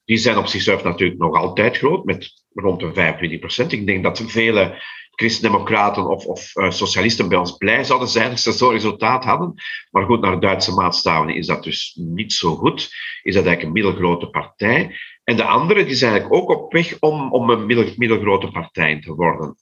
Die 0.04 0.16
zijn 0.16 0.36
op 0.36 0.46
zichzelf 0.46 0.82
natuurlijk 0.82 1.20
nog 1.20 1.36
altijd 1.36 1.76
groot, 1.76 2.04
met 2.04 2.32
rond 2.52 2.80
de 2.80 2.92
25 2.92 3.38
procent. 3.38 3.72
Ik 3.72 3.86
denk 3.86 4.02
dat 4.02 4.22
vele 4.26 4.82
christendemocraten 5.10 6.08
of, 6.08 6.24
of 6.24 6.56
uh, 6.56 6.70
socialisten 6.70 7.28
bij 7.28 7.38
ons 7.38 7.56
blij 7.56 7.84
zouden 7.84 8.08
zijn 8.08 8.30
als 8.30 8.42
ze 8.42 8.52
zo'n 8.52 8.72
resultaat 8.72 9.24
hadden. 9.24 9.54
Maar 9.90 10.04
goed, 10.04 10.20
naar 10.20 10.40
Duitse 10.40 10.74
maatstaven 10.74 11.34
is 11.34 11.46
dat 11.46 11.62
dus 11.62 11.94
niet 11.94 12.32
zo 12.32 12.54
goed. 12.54 12.80
Is 13.22 13.34
dat 13.34 13.46
eigenlijk 13.46 13.62
een 13.62 13.82
middelgrote 13.82 14.30
partij. 14.30 14.96
En 15.24 15.36
de 15.36 15.44
andere 15.44 15.94
zijn 15.94 16.12
eigenlijk 16.12 16.42
ook 16.42 16.58
op 16.58 16.72
weg 16.72 16.96
om, 17.00 17.32
om 17.32 17.50
een 17.50 17.66
middel, 17.66 17.92
middelgrote 17.96 18.50
partij 18.50 19.00
te 19.00 19.14
worden. 19.14 19.56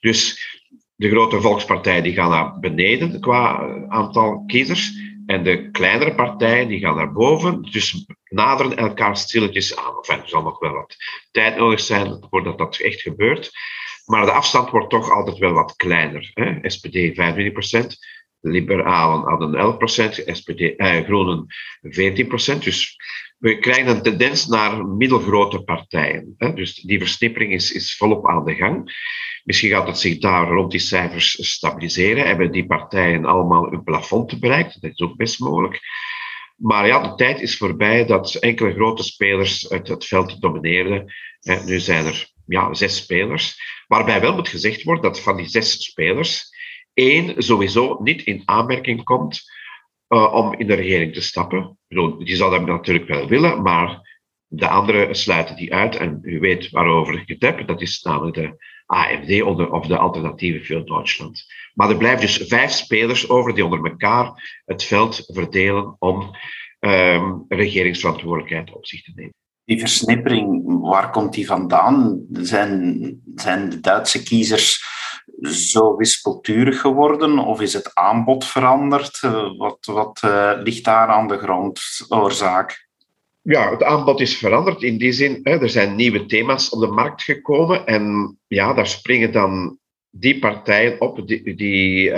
Dus 0.00 0.58
de 1.00 1.08
grote 1.08 1.40
volkspartijen 1.40 2.02
die 2.02 2.12
gaan 2.12 2.30
naar 2.30 2.58
beneden 2.58 3.20
qua 3.20 3.68
aantal 3.88 4.44
kiezers. 4.46 4.92
En 5.26 5.44
de 5.44 5.70
kleinere 5.70 6.14
partijen 6.14 6.68
die 6.68 6.78
gaan 6.78 6.96
naar 6.96 7.12
boven. 7.12 7.62
Dus 7.62 8.06
naderen 8.24 8.76
elkaar 8.76 9.16
stilletjes 9.16 9.76
aan. 9.76 9.96
Enfin, 9.96 10.22
er 10.22 10.28
zal 10.28 10.42
nog 10.42 10.58
wel 10.58 10.72
wat 10.72 10.96
tijd 11.30 11.56
nodig 11.56 11.80
zijn 11.80 12.26
voordat 12.30 12.58
dat 12.58 12.78
echt 12.78 13.00
gebeurt. 13.00 13.50
Maar 14.04 14.24
de 14.24 14.32
afstand 14.32 14.70
wordt 14.70 14.90
toch 14.90 15.10
altijd 15.10 15.38
wel 15.38 15.52
wat 15.52 15.76
kleiner. 15.76 16.30
Hè? 16.34 16.70
SPD 16.70 16.96
25%, 16.96 17.86
liberalen 18.40 19.22
hadden 19.22 19.54
11%, 19.54 20.22
SPD, 20.26 20.60
eh, 20.76 21.04
groenen 21.04 21.46
14%. 21.80 22.64
Dus 22.64 22.96
we 23.38 23.58
krijgen 23.58 23.96
een 23.96 24.02
tendens 24.02 24.46
naar 24.46 24.86
middelgrote 24.86 25.62
partijen. 25.62 26.34
Hè? 26.38 26.52
Dus 26.52 26.74
die 26.74 26.98
versnippering 26.98 27.52
is, 27.52 27.72
is 27.72 27.96
volop 27.96 28.28
aan 28.28 28.44
de 28.44 28.54
gang. 28.54 28.92
Misschien 29.44 29.70
gaat 29.70 29.86
het 29.86 29.98
zich 29.98 30.18
daar 30.18 30.48
rond 30.48 30.70
die 30.70 30.80
cijfers 30.80 31.50
stabiliseren. 31.50 32.26
Hebben 32.26 32.52
die 32.52 32.66
partijen 32.66 33.24
allemaal 33.24 33.72
een 33.72 33.82
plafond 33.82 34.40
bereikt? 34.40 34.80
Dat 34.80 34.90
is 34.90 35.00
ook 35.00 35.16
best 35.16 35.40
mogelijk. 35.40 35.80
Maar 36.56 36.86
ja, 36.86 37.02
de 37.02 37.14
tijd 37.14 37.40
is 37.40 37.56
voorbij 37.56 38.06
dat 38.06 38.34
enkele 38.34 38.72
grote 38.72 39.02
spelers 39.02 39.70
uit 39.70 39.88
het 39.88 40.06
veld 40.06 40.40
domineerden. 40.40 41.12
Nu 41.64 41.78
zijn 41.78 42.06
er 42.06 42.30
ja, 42.46 42.74
zes 42.74 42.96
spelers. 42.96 43.60
Waarbij 43.86 44.20
wel 44.20 44.34
moet 44.34 44.48
gezegd 44.48 44.82
worden 44.82 45.02
dat 45.04 45.20
van 45.20 45.36
die 45.36 45.48
zes 45.48 45.84
spelers 45.84 46.49
één 47.00 47.42
sowieso 47.42 47.98
niet 48.02 48.22
in 48.22 48.42
aanmerking 48.44 49.04
komt 49.04 49.42
uh, 50.08 50.32
om 50.34 50.54
in 50.54 50.66
de 50.66 50.74
regering 50.74 51.14
te 51.14 51.20
stappen. 51.20 51.78
Bedoel, 51.88 52.24
die 52.24 52.36
zou 52.36 52.50
dat 52.50 52.66
natuurlijk 52.66 53.08
wel 53.08 53.28
willen, 53.28 53.62
maar 53.62 54.18
de 54.46 54.68
anderen 54.68 55.14
sluiten 55.14 55.56
die 55.56 55.74
uit. 55.74 55.96
En 55.96 56.18
u 56.22 56.40
weet 56.40 56.70
waarover 56.70 57.14
ik 57.14 57.28
het 57.28 57.42
heb. 57.42 57.66
Dat 57.66 57.80
is 57.80 58.02
namelijk 58.02 58.36
de 58.36 58.64
AFD 58.86 59.42
of 59.70 59.86
de 59.86 59.96
Alternatieve 59.96 60.74
voor 60.74 60.86
Duitsland. 60.86 61.44
Maar 61.74 61.90
er 61.90 61.96
blijven 61.96 62.20
dus 62.20 62.36
vijf 62.36 62.70
spelers 62.70 63.28
over 63.28 63.54
die 63.54 63.64
onder 63.64 63.90
elkaar 63.90 64.60
het 64.64 64.84
veld 64.84 65.24
verdelen 65.26 65.96
om 65.98 66.36
um, 66.80 67.44
regeringsverantwoordelijkheid 67.48 68.72
op 68.72 68.86
zich 68.86 69.02
te 69.02 69.12
nemen 69.14 69.34
die 69.70 69.78
versnippering, 69.78 70.80
waar 70.80 71.10
komt 71.10 71.32
die 71.32 71.46
vandaan? 71.46 72.26
Zijn, 72.32 73.20
zijn 73.34 73.70
de 73.70 73.80
Duitse 73.80 74.22
kiezers 74.22 74.84
zo 75.42 75.96
wispelturig 75.96 76.80
geworden 76.80 77.38
of 77.38 77.60
is 77.60 77.72
het 77.72 77.94
aanbod 77.94 78.44
veranderd? 78.44 79.20
Wat, 79.56 79.78
wat 79.86 80.20
uh, 80.24 80.52
ligt 80.62 80.84
daar 80.84 81.08
aan 81.08 81.28
de 81.28 81.38
grondoorzaak? 81.38 82.88
Ja, 83.42 83.70
het 83.70 83.82
aanbod 83.82 84.20
is 84.20 84.36
veranderd 84.36 84.82
in 84.82 84.98
die 84.98 85.12
zin. 85.12 85.40
Hè, 85.42 85.60
er 85.60 85.70
zijn 85.70 85.94
nieuwe 85.94 86.26
thema's 86.26 86.68
op 86.68 86.80
de 86.80 86.86
markt 86.86 87.22
gekomen 87.22 87.86
en 87.86 88.36
ja, 88.46 88.74
daar 88.74 88.86
springen 88.86 89.32
dan 89.32 89.78
die 90.10 90.38
partijen 90.38 91.00
op 91.00 91.26
die, 91.26 91.54
die, 91.54 92.12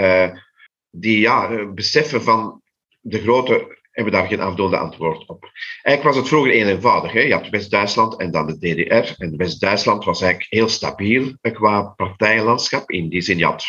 die 0.90 1.21
ja, 1.21 1.64
beseffen 1.64 2.23
van 2.23 2.62
de 3.00 3.21
grote 3.21 3.81
hebben 3.93 4.13
daar 4.13 4.27
geen 4.27 4.41
afdoende 4.41 4.77
antwoord 4.77 5.27
op. 5.27 5.51
Eigenlijk 5.83 6.03
was 6.03 6.17
het 6.17 6.29
vroeger 6.29 6.61
een 6.61 6.69
eenvoudig. 6.69 7.13
Hè? 7.13 7.21
Je 7.21 7.33
had 7.33 7.49
West-Duitsland 7.49 8.17
en 8.17 8.31
dan 8.31 8.47
de 8.47 8.59
DDR. 8.59 9.23
En 9.23 9.37
West-Duitsland 9.37 10.05
was 10.05 10.21
eigenlijk 10.21 10.53
heel 10.53 10.69
stabiel 10.69 11.33
qua 11.41 11.83
partijenlandschap. 11.83 12.91
In 12.91 13.09
die 13.09 13.21
zin, 13.21 13.39
je 13.39 13.45
had 13.45 13.65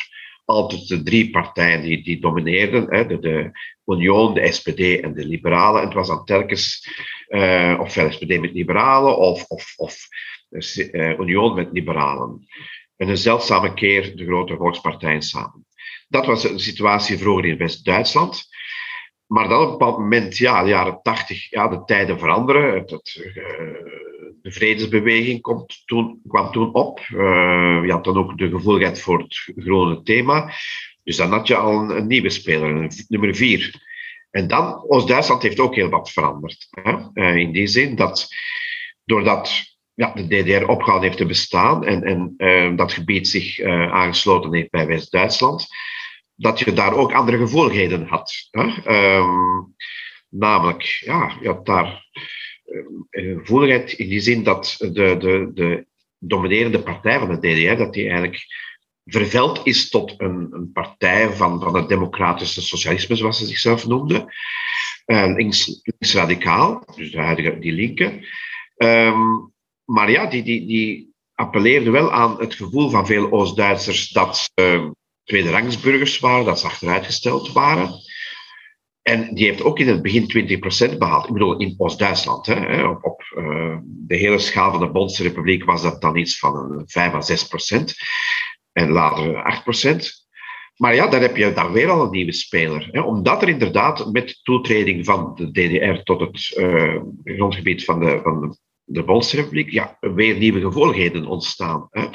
altijd 0.45 0.87
de 0.87 1.03
drie 1.03 1.29
partijen 1.29 1.81
die, 1.81 2.03
die 2.03 2.19
domineerden. 2.19 2.85
Hè? 2.89 3.07
De, 3.07 3.19
de 3.19 3.51
Union, 3.85 4.33
de 4.33 4.51
SPD 4.51 4.79
en 4.79 5.13
de 5.13 5.25
Liberalen. 5.25 5.81
En 5.81 5.87
het 5.87 5.95
was 5.95 6.07
dan 6.07 6.25
telkens 6.25 6.87
uh, 7.29 7.77
ofwel 7.79 8.11
SPD 8.11 8.39
met 8.39 8.53
Liberalen 8.53 9.17
of, 9.17 9.43
of, 9.43 9.73
of 9.75 10.07
uh, 10.49 11.19
Union 11.19 11.55
met 11.55 11.69
Liberalen. 11.71 12.47
En 12.97 13.09
een 13.09 13.17
zeldzame 13.17 13.73
keer 13.73 14.15
de 14.15 14.25
grote 14.25 14.55
volkspartijen 14.55 15.21
samen. 15.21 15.65
Dat 16.07 16.25
was 16.25 16.41
de 16.41 16.59
situatie 16.59 17.17
vroeger 17.17 17.45
in 17.45 17.57
West-Duitsland. 17.57 18.51
Maar 19.33 19.47
dan 19.47 19.61
op 19.61 19.65
een 19.65 19.77
bepaald 19.77 19.97
moment, 19.97 20.37
ja, 20.37 20.63
de 20.63 20.69
jaren 20.69 20.99
tachtig, 21.01 21.49
ja, 21.49 21.67
de 21.67 21.83
tijden 21.85 22.19
veranderen. 22.19 22.73
Het, 22.73 22.91
uh, 23.15 23.43
de 24.41 24.51
vredesbeweging 24.51 25.41
komt 25.41 25.81
toen, 25.85 26.21
kwam 26.27 26.51
toen 26.51 26.73
op. 26.73 26.99
Uh, 26.99 27.81
je 27.85 27.91
had 27.91 28.03
dan 28.03 28.17
ook 28.17 28.37
de 28.37 28.49
gevoeligheid 28.49 29.01
voor 29.01 29.19
het 29.19 29.53
groene 29.55 30.03
thema. 30.03 30.53
Dus 31.03 31.15
dan 31.15 31.31
had 31.31 31.47
je 31.47 31.55
al 31.55 31.89
een, 31.91 32.07
nieuwe 32.07 32.29
speler, 32.29 32.69
een, 32.69 32.91
nummer 33.07 33.35
vier. 33.35 33.81
En 34.31 34.47
dan, 34.47 34.83
Oost-Duitsland 34.87 35.43
heeft 35.43 35.59
ook 35.59 35.75
heel 35.75 35.89
wat 35.89 36.11
veranderd. 36.11 36.67
Hè? 36.69 36.95
Uh, 37.13 37.35
in 37.35 37.51
die 37.51 37.67
zin 37.67 37.95
dat, 37.95 38.27
doordat 39.05 39.63
ja, 39.93 40.13
de 40.13 40.27
DDR 40.27 40.65
opgehouden 40.65 41.07
heeft 41.07 41.21
te 41.21 41.25
bestaan 41.25 41.85
en, 41.85 42.03
en 42.37 42.75
dat 42.75 42.93
gebied 42.93 43.27
zich 43.27 43.61
aangesloten 43.91 44.53
heeft 44.53 44.69
bij 44.69 44.87
West-Duitsland, 44.87 45.67
dat 46.35 46.59
je 46.59 46.73
daar 46.73 46.93
ook 46.93 47.13
andere 47.13 47.37
gevoeligheden 47.37 48.07
had. 48.07 48.47
Hè? 48.51 48.65
Um, 49.17 49.75
namelijk, 50.29 50.83
ja, 50.83 51.37
je 51.41 51.47
had 51.47 51.65
daar 51.65 52.05
eh, 52.63 52.85
een 53.09 53.39
gevoeligheid 53.39 53.91
in 53.91 54.09
die 54.09 54.19
zin 54.19 54.43
dat 54.43 54.75
de, 54.79 55.17
de, 55.17 55.51
de 55.53 55.85
dominerende 56.17 56.79
partij 56.79 57.19
van 57.19 57.29
de 57.29 57.37
DDR, 57.37 57.77
dat 57.77 57.93
die 57.93 58.09
eigenlijk 58.09 58.45
verveld 59.05 59.61
is 59.63 59.89
tot 59.89 60.13
een, 60.17 60.47
een 60.51 60.71
partij 60.71 61.29
van, 61.29 61.61
van 61.61 61.75
het 61.75 61.89
democratische 61.89 62.61
socialisme, 62.61 63.15
zoals 63.15 63.37
ze 63.37 63.45
zichzelf 63.45 63.87
noemde. 63.87 64.33
Uh, 65.05 65.33
links, 65.35 65.81
linksradicaal, 65.83 66.83
dus 66.95 67.11
de 67.11 67.19
huidige, 67.19 67.59
die 67.59 67.71
linken. 67.71 68.25
Um, 68.77 69.53
maar 69.85 70.11
ja, 70.11 70.25
die, 70.25 70.43
die, 70.43 70.65
die 70.65 71.13
appelleerde 71.33 71.89
wel 71.89 72.11
aan 72.11 72.39
het 72.39 72.53
gevoel 72.53 72.89
van 72.89 73.05
veel 73.05 73.31
Oost-Duitsers 73.31 74.09
dat 74.09 74.51
uh, 74.55 74.89
tweederangsburgers 75.23 76.19
waren, 76.19 76.45
dat 76.45 76.59
ze 76.59 76.65
achteruitgesteld 76.65 77.51
waren. 77.51 77.91
En 79.01 79.33
die 79.33 79.45
heeft 79.45 79.63
ook 79.63 79.79
in 79.79 79.87
het 79.87 80.01
begin 80.01 80.59
20% 80.93 80.97
behaald. 80.97 81.27
Ik 81.27 81.33
bedoel, 81.33 81.57
in 81.57 81.75
Oost-Duitsland. 81.77 82.47
Op, 82.47 83.03
op 83.03 83.23
uh, 83.37 83.77
de 83.83 84.15
hele 84.15 84.39
schaal 84.39 84.71
van 84.71 84.79
de 84.79 84.91
Bondsrepubliek 84.91 85.63
was 85.63 85.81
dat 85.81 86.01
dan 86.01 86.15
iets 86.15 86.39
van 86.39 86.55
een 86.55 86.83
5 86.85 87.13
à 87.13 87.21
6%. 87.79 87.83
En 88.71 88.89
later 88.89 89.63
8%. 89.95 90.23
Maar 90.75 90.95
ja, 90.95 91.07
dan 91.07 91.21
heb 91.21 91.35
je 91.35 91.53
daar 91.53 91.71
weer 91.71 91.89
al 91.89 92.03
een 92.03 92.11
nieuwe 92.11 92.33
speler. 92.33 92.89
Hè? 92.91 93.01
Omdat 93.01 93.41
er 93.41 93.49
inderdaad 93.49 94.11
met 94.11 94.39
toetreding 94.43 95.05
van 95.05 95.35
de 95.35 95.51
DDR 95.51 96.03
tot 96.03 96.19
het 96.19 96.57
uh, 96.57 97.01
grondgebied 97.23 97.83
van 97.83 97.99
de, 97.99 98.19
van 98.23 98.57
Bondsrepubliek 98.83 99.71
ja, 99.71 99.97
weer 99.99 100.37
nieuwe 100.37 100.61
gevolgheden 100.61 101.25
ontstaan. 101.25 101.87
Hè? 101.89 102.05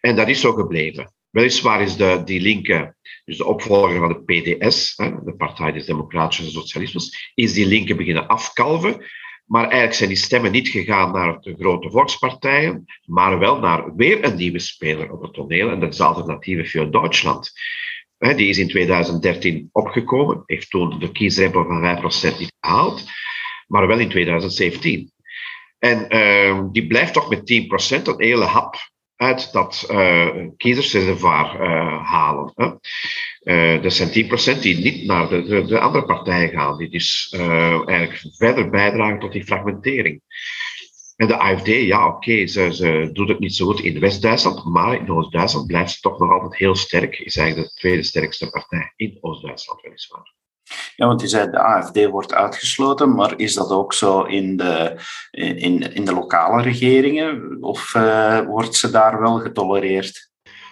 En 0.00 0.16
dat 0.16 0.28
is 0.28 0.40
zo 0.40 0.52
gebleven. 0.52 1.14
Weliswaar 1.36 1.82
is 1.82 1.96
de, 1.96 2.22
die 2.24 2.40
linker, 2.40 2.96
dus 3.24 3.36
de 3.36 3.44
opvolger 3.44 3.98
van 3.98 4.08
de 4.08 4.22
PDS, 4.24 4.96
de 4.96 5.34
Partij 5.36 5.72
des 5.72 5.86
Democratische 5.86 6.50
Socialismes, 6.50 7.32
is 7.34 7.52
die 7.52 7.66
linker 7.66 7.96
beginnen 7.96 8.26
afkalven. 8.26 9.04
Maar 9.46 9.62
eigenlijk 9.62 9.94
zijn 9.94 10.08
die 10.08 10.18
stemmen 10.18 10.52
niet 10.52 10.68
gegaan 10.68 11.12
naar 11.12 11.40
de 11.40 11.54
grote 11.58 11.90
volkspartijen, 11.90 12.84
maar 13.04 13.38
wel 13.38 13.58
naar 13.58 13.94
weer 13.96 14.24
een 14.24 14.36
nieuwe 14.36 14.58
speler 14.58 15.12
op 15.12 15.22
het 15.22 15.32
toneel. 15.32 15.70
En 15.70 15.80
dat 15.80 15.92
is 15.92 15.96
de 15.96 16.04
Alternatieve 16.04 16.78
voor 16.78 16.90
Duitsland. 16.90 17.52
Die 18.18 18.48
is 18.48 18.58
in 18.58 18.68
2013 18.68 19.68
opgekomen, 19.72 20.42
heeft 20.46 20.70
toen 20.70 20.98
de 20.98 21.12
kiesrempel 21.12 21.64
van 21.64 21.98
5% 22.34 22.38
niet 22.38 22.52
gehaald, 22.60 23.04
maar 23.66 23.86
wel 23.86 23.98
in 23.98 24.08
2017. 24.08 25.12
En 25.78 26.06
uh, 26.08 26.62
die 26.72 26.86
blijft 26.86 27.12
toch 27.12 27.28
met 27.28 27.38
10%, 27.38 28.02
een 28.02 28.14
hele 28.16 28.44
hap 28.44 28.94
uit 29.16 29.52
dat 29.52 29.88
uh, 29.90 30.46
kiezersreservoir 30.56 31.60
uh, 31.60 32.10
halen. 32.10 32.52
Hè. 32.54 32.70
Uh, 33.42 33.82
dat 33.82 33.92
zijn 33.92 34.08
10% 34.56 34.60
die 34.60 34.76
niet 34.76 35.06
naar 35.06 35.28
de, 35.28 35.42
de, 35.42 35.64
de, 35.64 35.78
andere 35.78 36.04
partijen 36.04 36.48
gaan, 36.48 36.78
die 36.78 36.88
dus 36.88 37.34
eigenlijk 37.36 38.24
verder 38.36 38.70
bijdragen 38.70 39.18
tot 39.18 39.32
die 39.32 39.44
fragmentering. 39.44 40.22
En 41.16 41.26
de 41.26 41.38
AFD, 41.38 41.66
ja, 41.66 42.06
oké, 42.08 42.46
ze, 42.46 42.74
ze 42.74 43.10
doet 43.12 43.28
het 43.28 43.38
niet 43.38 43.54
zo 43.54 43.66
goed 43.66 43.80
in 43.80 44.00
West-Duitsland, 44.00 44.64
maar 44.64 44.94
in 44.94 45.10
Oost-Duitsland 45.10 45.66
blijft 45.66 45.92
ze 45.92 46.00
toch 46.00 46.18
nog 46.18 46.30
altijd 46.30 46.56
heel 46.56 46.74
sterk. 46.74 47.18
Is 47.18 47.36
eigenlijk 47.36 47.68
de 47.68 47.74
tweede 47.74 48.02
sterkste 48.02 48.50
partij 48.50 48.92
in 48.96 49.18
Oost-Duitsland, 49.20 49.80
weliswaar. 49.80 50.34
Ja, 50.96 51.06
want 51.06 51.20
je 51.20 51.26
zei 51.26 51.50
de 51.50 51.58
AFD 51.58 52.06
wordt 52.06 52.34
uitgesloten, 52.34 53.14
maar 53.14 53.32
is 53.36 53.54
dat 53.54 53.70
ook 53.70 53.92
zo 53.92 54.22
in 54.22 54.56
de, 54.56 55.00
in, 55.30 55.94
in 55.94 56.04
de 56.04 56.14
lokale 56.14 56.62
regeringen 56.62 57.56
of 57.60 57.94
uh, 57.94 58.40
wordt 58.40 58.74
ze 58.74 58.90
daar 58.90 59.20
wel 59.20 59.38
getolereerd? 59.38 60.30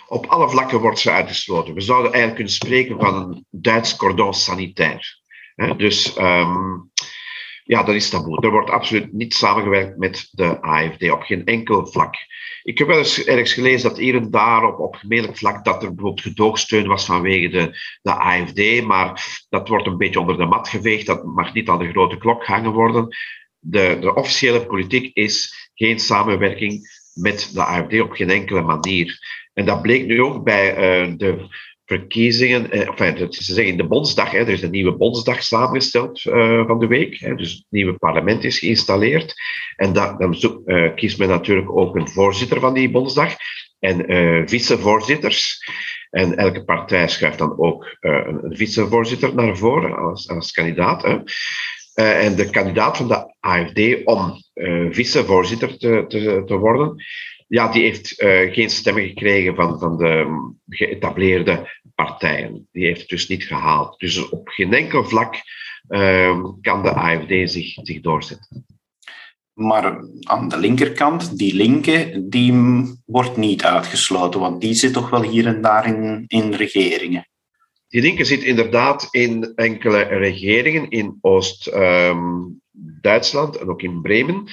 Op 0.08 0.26
alle 0.26 0.50
vlakken 0.50 0.80
wordt 0.80 0.98
ze 0.98 1.10
uitgesloten. 1.10 1.74
We 1.74 1.80
zouden 1.80 2.12
eigenlijk 2.12 2.34
kunnen 2.34 2.52
spreken 2.52 3.00
van 3.00 3.14
een 3.14 3.46
Duits 3.50 3.96
cordon 3.96 4.34
sanitair. 4.34 5.22
Dus 5.76 6.16
um, 6.18 6.90
ja, 7.66 7.82
dat 7.82 7.94
is 7.94 8.10
taboe. 8.10 8.40
Er 8.40 8.50
wordt 8.50 8.70
absoluut 8.70 9.12
niet 9.12 9.34
samengewerkt 9.34 9.98
met 9.98 10.28
de 10.30 10.62
AFD 10.62 11.10
op 11.10 11.22
geen 11.22 11.44
enkel 11.44 11.86
vlak. 11.86 12.14
Ik 12.62 12.78
heb 12.78 12.86
wel 12.86 12.98
eens 12.98 13.24
ergens 13.24 13.52
gelezen 13.52 13.88
dat 13.88 13.98
hier 13.98 14.14
en 14.14 14.30
daar 14.30 14.64
op, 14.64 14.78
op 14.78 14.96
vlak 15.32 15.64
dat 15.64 15.82
er 15.82 15.94
bijvoorbeeld 15.94 16.20
gedoogsteun 16.20 16.86
was 16.86 17.04
vanwege 17.04 17.48
de, 17.48 17.78
de 18.02 18.12
AFD, 18.12 18.82
maar 18.82 19.44
dat 19.48 19.68
wordt 19.68 19.86
een 19.86 19.96
beetje 19.96 20.20
onder 20.20 20.36
de 20.36 20.44
mat 20.44 20.68
geveegd. 20.68 21.06
Dat 21.06 21.24
mag 21.24 21.54
niet 21.54 21.68
aan 21.68 21.78
de 21.78 21.90
grote 21.90 22.18
klok 22.18 22.44
hangen 22.44 22.72
worden. 22.72 23.16
De, 23.58 23.96
de 24.00 24.14
officiële 24.14 24.66
politiek 24.66 25.16
is 25.16 25.70
geen 25.74 25.98
samenwerking 25.98 27.02
met 27.14 27.50
de 27.52 27.64
AFD 27.64 28.00
op 28.00 28.12
geen 28.12 28.30
enkele 28.30 28.62
manier. 28.62 29.18
En 29.52 29.64
dat 29.64 29.82
bleek 29.82 30.06
nu 30.06 30.22
ook 30.22 30.44
bij 30.44 30.70
uh, 30.70 31.12
de 31.16 31.46
verkiezingen, 31.84 32.70
eh, 32.70 32.88
enfin, 32.88 33.14
te 33.14 33.44
zeggen, 33.44 33.76
de 33.76 33.86
Bondsdag, 33.86 34.30
hè, 34.30 34.38
er 34.38 34.48
is 34.48 34.62
een 34.62 34.70
nieuwe 34.70 34.96
Bondsdag 34.96 35.42
samengesteld 35.42 36.24
uh, 36.24 36.66
van 36.66 36.78
de 36.78 36.86
week, 36.86 37.18
hè, 37.18 37.34
dus 37.34 37.52
het 37.52 37.64
nieuwe 37.68 37.92
parlement 37.92 38.44
is 38.44 38.58
geïnstalleerd. 38.58 39.34
En 39.76 39.92
dat, 39.92 40.18
dan 40.18 40.34
zoek, 40.34 40.68
uh, 40.68 40.94
kiest 40.94 41.18
men 41.18 41.28
natuurlijk 41.28 41.76
ook 41.76 41.96
een 41.96 42.08
voorzitter 42.08 42.60
van 42.60 42.74
die 42.74 42.90
Bondsdag 42.90 43.34
en 43.78 44.12
uh, 44.12 44.42
vicevoorzitters. 44.46 45.58
En 46.10 46.36
elke 46.36 46.64
partij 46.64 47.08
schuift 47.08 47.38
dan 47.38 47.58
ook 47.58 47.96
een, 48.00 48.44
een, 48.44 48.56
vicevoorzitter 48.56 49.34
naar 49.34 49.56
voren 49.56 49.96
als, 49.96 50.28
als 50.28 50.52
kandidaat. 50.52 51.02
Hè. 51.02 51.18
en 51.94 52.36
de 52.36 52.50
kandidaat 52.50 52.96
van 52.96 53.08
de 53.08 53.34
AFD 53.40 54.04
om 54.04 54.42
vicevoorzitter 54.90 55.78
te, 55.78 56.04
te, 56.08 56.42
te 56.46 56.56
worden, 56.56 57.04
ja, 57.46 57.68
die 57.68 57.82
heeft 57.82 58.22
uh, 58.22 58.52
geen 58.52 58.70
stemmen 58.70 59.08
gekregen 59.08 59.54
van, 59.54 59.78
van 59.78 59.96
de 59.96 60.26
geëtableerde 60.68 61.70
partijen. 61.94 62.68
Die 62.72 62.84
heeft 62.84 63.00
het 63.00 63.08
dus 63.08 63.28
niet 63.28 63.44
gehaald. 63.44 63.98
Dus 63.98 64.28
op 64.28 64.48
geen 64.48 64.74
enkel 64.74 65.04
vlak 65.04 65.34
uh, 65.88 66.44
kan 66.60 66.82
de 66.82 66.94
AFD 66.94 67.50
zich, 67.50 67.74
zich 67.82 68.00
doorzetten. 68.00 68.66
Maar 69.52 70.04
aan 70.20 70.48
de 70.48 70.58
linkerkant, 70.58 71.38
die 71.38 71.54
linke, 71.54 72.24
die 72.28 72.54
wordt 73.04 73.36
niet 73.36 73.64
uitgesloten, 73.64 74.40
want 74.40 74.60
die 74.60 74.74
zit 74.74 74.92
toch 74.92 75.10
wel 75.10 75.22
hier 75.22 75.46
en 75.46 75.62
daar 75.62 75.86
in, 75.86 76.24
in 76.26 76.52
regeringen. 76.52 77.28
Die 77.88 78.02
linke 78.02 78.24
zit 78.24 78.42
inderdaad 78.42 79.08
in 79.10 79.52
enkele 79.54 80.02
regeringen 80.02 80.90
in 80.90 81.18
Oost-Duitsland 81.20 83.54
ehm, 83.54 83.64
en 83.64 83.70
ook 83.70 83.82
in 83.82 84.02
Bremen. 84.02 84.48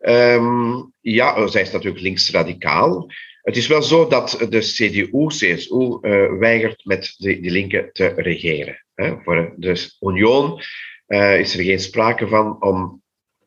Um, 0.00 0.92
ja, 1.00 1.46
zij 1.46 1.62
is 1.62 1.70
natuurlijk 1.70 2.02
linksradicaal. 2.02 3.10
Het 3.42 3.56
is 3.56 3.66
wel 3.66 3.82
zo 3.82 4.08
dat 4.08 4.46
de 4.48 4.58
CDU-CSU 4.58 5.98
uh, 6.00 6.24
eh, 6.24 6.38
weigert 6.38 6.84
met 6.84 7.14
de, 7.16 7.40
die 7.40 7.50
linken 7.50 7.92
te 7.92 8.06
regeren. 8.16 8.84
Hè. 8.94 9.14
Voor 9.22 9.54
de 9.56 9.96
Union 10.00 10.60
uh, 11.08 11.38
is 11.38 11.54
er 11.54 11.64
geen 11.64 11.80
sprake 11.80 12.28
van 12.28 12.62
om 12.62 13.02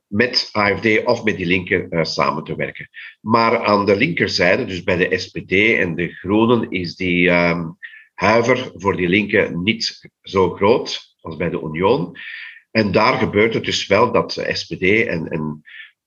met 0.07 0.49
AFD 0.51 1.03
of 1.03 1.23
met 1.23 1.37
die 1.37 1.45
linken 1.45 1.87
uh, 1.89 2.03
samen 2.03 2.43
te 2.43 2.55
werken. 2.55 2.89
Maar 3.21 3.63
aan 3.63 3.85
de 3.85 3.95
linkerzijde, 3.95 4.65
dus 4.65 4.83
bij 4.83 4.97
de 4.97 5.17
SPD 5.17 5.51
en 5.51 5.95
de 5.95 6.07
Groenen, 6.07 6.71
is 6.71 6.95
die 6.95 7.29
um, 7.29 7.77
huiver 8.13 8.71
voor 8.73 8.95
die 8.95 9.07
linken 9.07 9.63
niet 9.63 10.09
zo 10.21 10.49
groot 10.49 11.15
als 11.21 11.35
bij 11.35 11.49
de 11.49 11.61
Union. 11.61 12.17
En 12.71 12.91
daar 12.91 13.17
gebeurt 13.17 13.53
het 13.53 13.65
dus 13.65 13.87
wel 13.87 14.11
dat 14.11 14.31
de 14.31 14.55
SPD 14.55 14.81
en, 15.07 15.27
en 15.27 15.61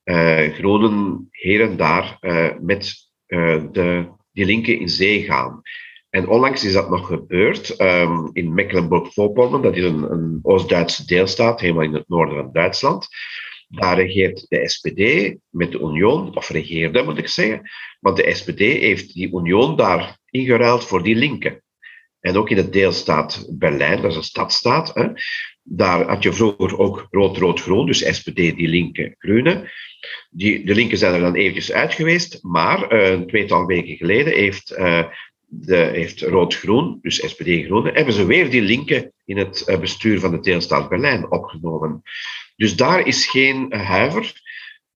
Groningen 0.04 1.28
hier 1.30 1.60
en 1.60 1.76
daar 1.76 2.18
uh, 2.20 2.50
met 2.60 2.94
uh, 3.26 3.62
de, 3.72 4.06
die 4.32 4.44
linken 4.44 4.78
in 4.78 4.88
zee 4.88 5.22
gaan. 5.22 5.62
En 6.10 6.28
onlangs 6.28 6.64
is 6.64 6.72
dat 6.72 6.90
nog 6.90 7.06
gebeurd 7.06 7.80
um, 7.80 8.30
in 8.32 8.54
Mecklenburg-Vorpommern, 8.54 9.62
dat 9.62 9.76
is 9.76 9.84
een, 9.84 10.12
een 10.12 10.38
Oost-Duitse 10.42 11.06
deelstaat, 11.06 11.60
helemaal 11.60 11.82
in 11.82 11.94
het 11.94 12.08
noorden 12.08 12.36
van 12.36 12.52
Duitsland. 12.52 13.08
Daar 13.68 13.96
regeert 13.96 14.46
de 14.48 14.68
SPD 14.68 15.34
met 15.50 15.72
de 15.72 15.78
Union, 15.78 16.36
of 16.36 16.48
regeerde 16.48 17.02
moet 17.02 17.18
ik 17.18 17.28
zeggen, 17.28 17.70
want 18.00 18.16
de 18.16 18.34
SPD 18.34 18.58
heeft 18.58 19.14
die 19.14 19.34
Union 19.34 19.76
daar 19.76 20.18
ingeruild 20.30 20.84
voor 20.84 21.02
die 21.02 21.14
linken. 21.14 21.63
En 22.24 22.36
ook 22.36 22.50
in 22.50 22.56
de 22.56 22.68
deelstaat 22.68 23.46
Berlijn, 23.50 24.00
dat 24.02 24.10
is 24.10 24.16
een 24.16 24.22
stadstaat, 24.22 24.94
hè, 24.94 25.08
daar 25.62 26.08
had 26.08 26.22
je 26.22 26.32
vroeger 26.32 26.78
ook 26.78 27.06
rood-rood-groen, 27.10 27.86
dus 27.86 28.16
SPD, 28.16 28.34
die 28.34 28.68
linke, 28.68 29.14
groene. 29.18 29.70
Die, 30.30 30.64
de 30.64 30.74
linken 30.74 30.98
zijn 30.98 31.14
er 31.14 31.20
dan 31.20 31.34
eventjes 31.34 31.72
uit 31.72 31.94
geweest, 31.94 32.38
maar 32.42 32.92
uh, 32.92 33.10
een 33.10 33.26
tweetal 33.26 33.66
weken 33.66 33.96
geleden 33.96 34.32
heeft, 34.32 34.74
uh, 34.78 35.04
de, 35.46 35.76
heeft 35.76 36.20
rood-groen, 36.20 36.98
dus 37.02 37.28
SPD-groene, 37.28 37.92
hebben 37.92 38.14
ze 38.14 38.26
weer 38.26 38.50
die 38.50 38.62
linken 38.62 39.12
in 39.24 39.36
het 39.36 39.64
uh, 39.66 39.78
bestuur 39.78 40.20
van 40.20 40.30
de 40.30 40.40
deelstaat 40.40 40.88
Berlijn 40.88 41.30
opgenomen. 41.30 42.02
Dus 42.56 42.76
daar 42.76 43.06
is 43.06 43.26
geen 43.26 43.72
huiver. 43.74 44.42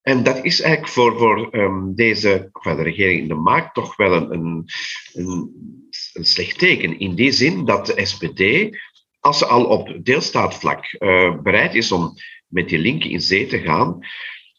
En 0.03 0.23
dat 0.23 0.45
is 0.45 0.61
eigenlijk 0.61 0.93
voor, 0.93 1.19
voor 1.19 1.49
um, 1.53 1.95
deze, 1.95 2.51
de 2.63 2.83
regering 2.83 3.21
in 3.21 3.29
de 3.29 3.35
maak 3.35 3.75
toch 3.75 3.97
wel 3.97 4.13
een, 4.13 4.33
een, 4.33 4.65
een, 5.13 5.88
een 6.19 6.25
slecht 6.25 6.59
teken. 6.59 6.99
In 6.99 7.15
die 7.15 7.33
zin 7.33 7.65
dat 7.65 7.87
de 7.87 8.07
SPD 8.07 8.77
als 9.21 9.39
ze 9.39 9.47
al 9.47 9.65
op 9.65 9.99
deelstaatvlak 10.03 10.97
uh, 10.99 11.41
bereid 11.43 11.75
is 11.75 11.93
om 11.93 12.15
met 12.47 12.69
die 12.69 12.79
linken 12.79 13.11
in 13.11 13.21
zee 13.21 13.47
te 13.47 13.59
gaan, 13.59 13.99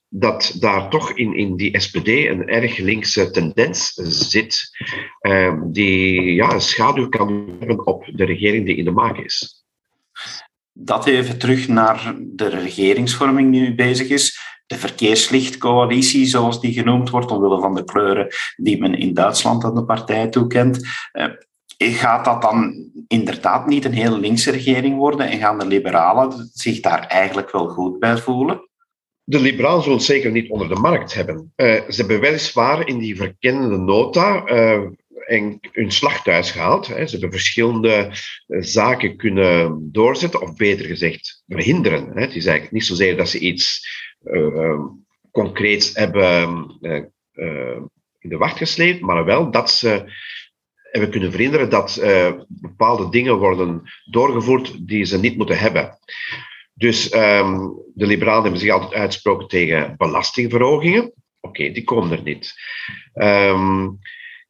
dat 0.09 0.55
daar 0.59 0.89
toch 0.89 1.11
in, 1.11 1.35
in 1.35 1.55
die 1.55 1.79
SPD 1.79 2.07
een 2.07 2.47
erg 2.47 2.77
linkse 2.77 3.31
tendens 3.31 3.93
zit, 4.29 4.69
uh, 5.21 5.61
die 5.65 6.33
ja, 6.33 6.53
een 6.53 6.61
schaduw 6.61 7.09
kan 7.09 7.55
hebben 7.59 7.85
op 7.85 8.09
de 8.15 8.25
regering 8.25 8.65
die 8.65 8.75
in 8.75 8.85
de 8.85 8.91
maak 8.91 9.17
is. 9.17 9.63
Dat 10.73 11.05
even 11.05 11.37
terug 11.37 11.67
naar 11.67 12.15
de 12.17 12.49
regeringsvorming 12.49 13.51
die 13.51 13.61
nu 13.61 13.75
bezig 13.75 14.07
is. 14.07 14.39
De 14.69 14.77
verkeerslichtcoalitie, 14.77 16.25
zoals 16.25 16.61
die 16.61 16.73
genoemd 16.73 17.09
wordt, 17.09 17.31
omwille 17.31 17.59
van 17.59 17.75
de 17.75 17.83
kleuren 17.83 18.27
die 18.55 18.79
men 18.79 18.97
in 18.97 19.13
Duitsland 19.13 19.63
aan 19.63 19.75
de 19.75 19.85
partij 19.85 20.27
toekent. 20.27 20.87
Uh, 21.13 21.25
gaat 21.77 22.25
dat 22.25 22.41
dan 22.41 22.89
inderdaad 23.07 23.67
niet 23.67 23.85
een 23.85 23.93
heel 23.93 24.19
linkse 24.19 24.51
regering 24.51 24.95
worden 24.95 25.29
en 25.29 25.39
gaan 25.39 25.59
de 25.59 25.67
liberalen 25.67 26.49
zich 26.53 26.79
daar 26.79 26.99
eigenlijk 27.07 27.51
wel 27.51 27.67
goed 27.67 27.99
bij 27.99 28.17
voelen? 28.17 28.69
De 29.23 29.39
liberalen 29.39 29.81
zullen 29.81 29.97
het 29.97 30.05
zeker 30.05 30.31
niet 30.31 30.49
onder 30.49 30.67
de 30.69 30.79
markt 30.79 31.13
hebben. 31.13 31.53
Uh, 31.55 31.65
ze 31.65 31.95
hebben 31.95 32.19
weliswaar 32.19 32.87
in 32.87 32.97
die 32.97 33.15
verkennende 33.15 33.77
nota 33.77 34.49
uh, 34.49 34.87
hun 35.71 35.91
slag 35.91 36.23
thuis 36.23 36.51
gehaald. 36.51 36.87
Hè. 36.87 37.05
Ze 37.05 37.11
hebben 37.11 37.31
verschillende 37.31 38.11
zaken 38.47 39.17
kunnen 39.17 39.89
doorzetten, 39.91 40.41
of 40.41 40.55
beter 40.55 40.85
gezegd, 40.85 41.43
verhinderen. 41.47 42.11
Hè. 42.13 42.21
Het 42.21 42.35
is 42.35 42.45
eigenlijk 42.45 42.71
niet 42.71 42.85
zozeer 42.85 43.17
dat 43.17 43.29
ze 43.29 43.39
iets 43.39 43.87
concreets 45.31 45.95
hebben 45.95 46.49
in 48.19 48.29
de 48.29 48.37
wacht 48.37 48.57
gesleept, 48.57 49.01
maar 49.01 49.25
wel 49.25 49.51
dat 49.51 49.71
ze 49.71 50.11
we 50.91 51.09
kunnen 51.09 51.31
verhinderen 51.31 51.69
dat 51.69 52.01
bepaalde 52.47 53.09
dingen 53.09 53.37
worden 53.37 53.81
doorgevoerd 54.05 54.87
die 54.87 55.05
ze 55.05 55.19
niet 55.19 55.37
moeten 55.37 55.57
hebben. 55.57 55.97
Dus 56.73 57.13
um, 57.13 57.83
de 57.93 58.05
liberalen 58.05 58.41
hebben 58.41 58.59
zich 58.59 58.71
altijd 58.71 58.93
uitgesproken 58.93 59.47
tegen 59.47 59.95
belastingverhogingen. 59.97 61.13
Oké, 61.39 61.71
die 61.71 61.83
komen 61.83 62.11
er 62.11 62.23
niet. 62.23 62.53
Um, 63.13 63.99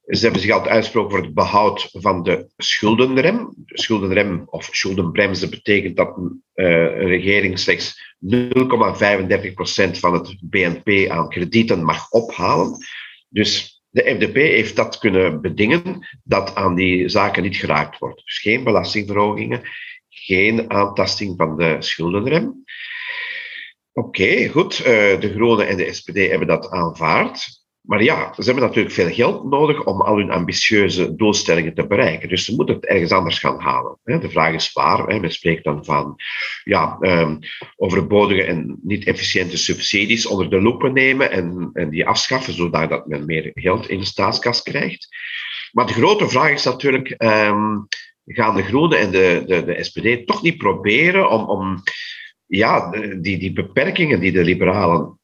ze 0.05 0.23
hebben 0.23 0.41
zich 0.41 0.51
altijd 0.51 0.73
uitgesproken 0.73 1.11
voor 1.11 1.21
het 1.25 1.33
behoud 1.33 1.89
van 1.91 2.23
de 2.23 2.49
schuldenrem. 2.57 3.53
Schuldenrem 3.65 4.43
of 4.45 4.69
schuldenbremse 4.71 5.49
betekent 5.49 5.97
dat 5.97 6.17
een, 6.17 6.43
uh, 6.55 6.65
een 6.65 7.07
regering 7.07 7.59
slechts 7.59 8.08
0,35% 8.19 9.99
van 9.99 10.13
het 10.13 10.37
BNP 10.41 11.09
aan 11.09 11.29
kredieten 11.29 11.83
mag 11.83 12.11
ophalen. 12.11 12.77
Dus 13.29 13.81
de 13.89 14.01
FDP 14.01 14.35
heeft 14.35 14.75
dat 14.75 14.97
kunnen 14.97 15.41
bedingen 15.41 16.07
dat 16.23 16.55
aan 16.55 16.75
die 16.75 17.09
zaken 17.09 17.43
niet 17.43 17.57
geraakt 17.57 17.97
wordt. 17.97 18.21
Dus 18.25 18.39
geen 18.39 18.63
belastingverhogingen, 18.63 19.61
geen 20.09 20.71
aantasting 20.71 21.33
van 21.37 21.57
de 21.57 21.75
schuldenrem. 21.79 22.63
Oké, 23.93 24.47
goed. 24.47 24.79
Eh, 24.79 25.19
de 25.19 25.31
Groenen 25.35 25.67
en 25.67 25.77
de 25.77 25.93
SPD 25.93 26.15
hebben 26.15 26.47
dat 26.47 26.69
aanvaard. 26.69 27.58
Maar 27.89 28.03
ja, 28.03 28.33
ze 28.33 28.43
hebben 28.43 28.63
natuurlijk 28.63 28.93
veel 28.93 29.09
geld 29.09 29.43
nodig 29.43 29.83
om 29.83 30.01
al 30.01 30.17
hun 30.17 30.31
ambitieuze 30.31 31.15
doelstellingen 31.15 31.73
te 31.73 31.87
bereiken. 31.87 32.29
Dus 32.29 32.45
ze 32.45 32.55
moeten 32.55 32.75
het 32.75 32.85
ergens 32.85 33.11
anders 33.11 33.39
gaan 33.39 33.59
halen. 33.59 33.97
De 34.03 34.29
vraag 34.29 34.53
is 34.53 34.73
waar. 34.73 35.21
Men 35.21 35.31
spreekt 35.31 35.63
dan 35.63 35.85
van 35.85 36.15
ja, 36.63 36.97
um, 36.99 37.39
overbodige 37.75 38.43
en 38.43 38.79
niet 38.81 39.05
efficiënte 39.05 39.57
subsidies 39.57 40.25
onder 40.25 40.49
de 40.49 40.61
loep 40.61 40.91
nemen 40.91 41.31
en, 41.31 41.69
en 41.73 41.89
die 41.89 42.07
afschaffen, 42.07 42.53
zodat 42.53 43.07
men 43.07 43.25
meer 43.25 43.51
geld 43.53 43.89
in 43.89 43.99
de 43.99 44.05
staatskas 44.05 44.63
krijgt. 44.63 45.07
Maar 45.71 45.87
de 45.87 45.93
grote 45.93 46.29
vraag 46.29 46.51
is 46.51 46.63
natuurlijk, 46.63 47.15
um, 47.17 47.87
gaan 48.25 48.55
de 48.55 48.63
Groenen 48.63 48.99
en 48.99 49.11
de, 49.11 49.43
de, 49.45 49.65
de 49.65 49.83
SPD 49.83 50.27
toch 50.27 50.41
niet 50.41 50.57
proberen 50.57 51.29
om, 51.29 51.49
om 51.49 51.83
ja, 52.45 52.89
die, 53.21 53.37
die 53.37 53.53
beperkingen 53.53 54.19
die 54.19 54.31
de 54.31 54.43
liberalen 54.43 55.18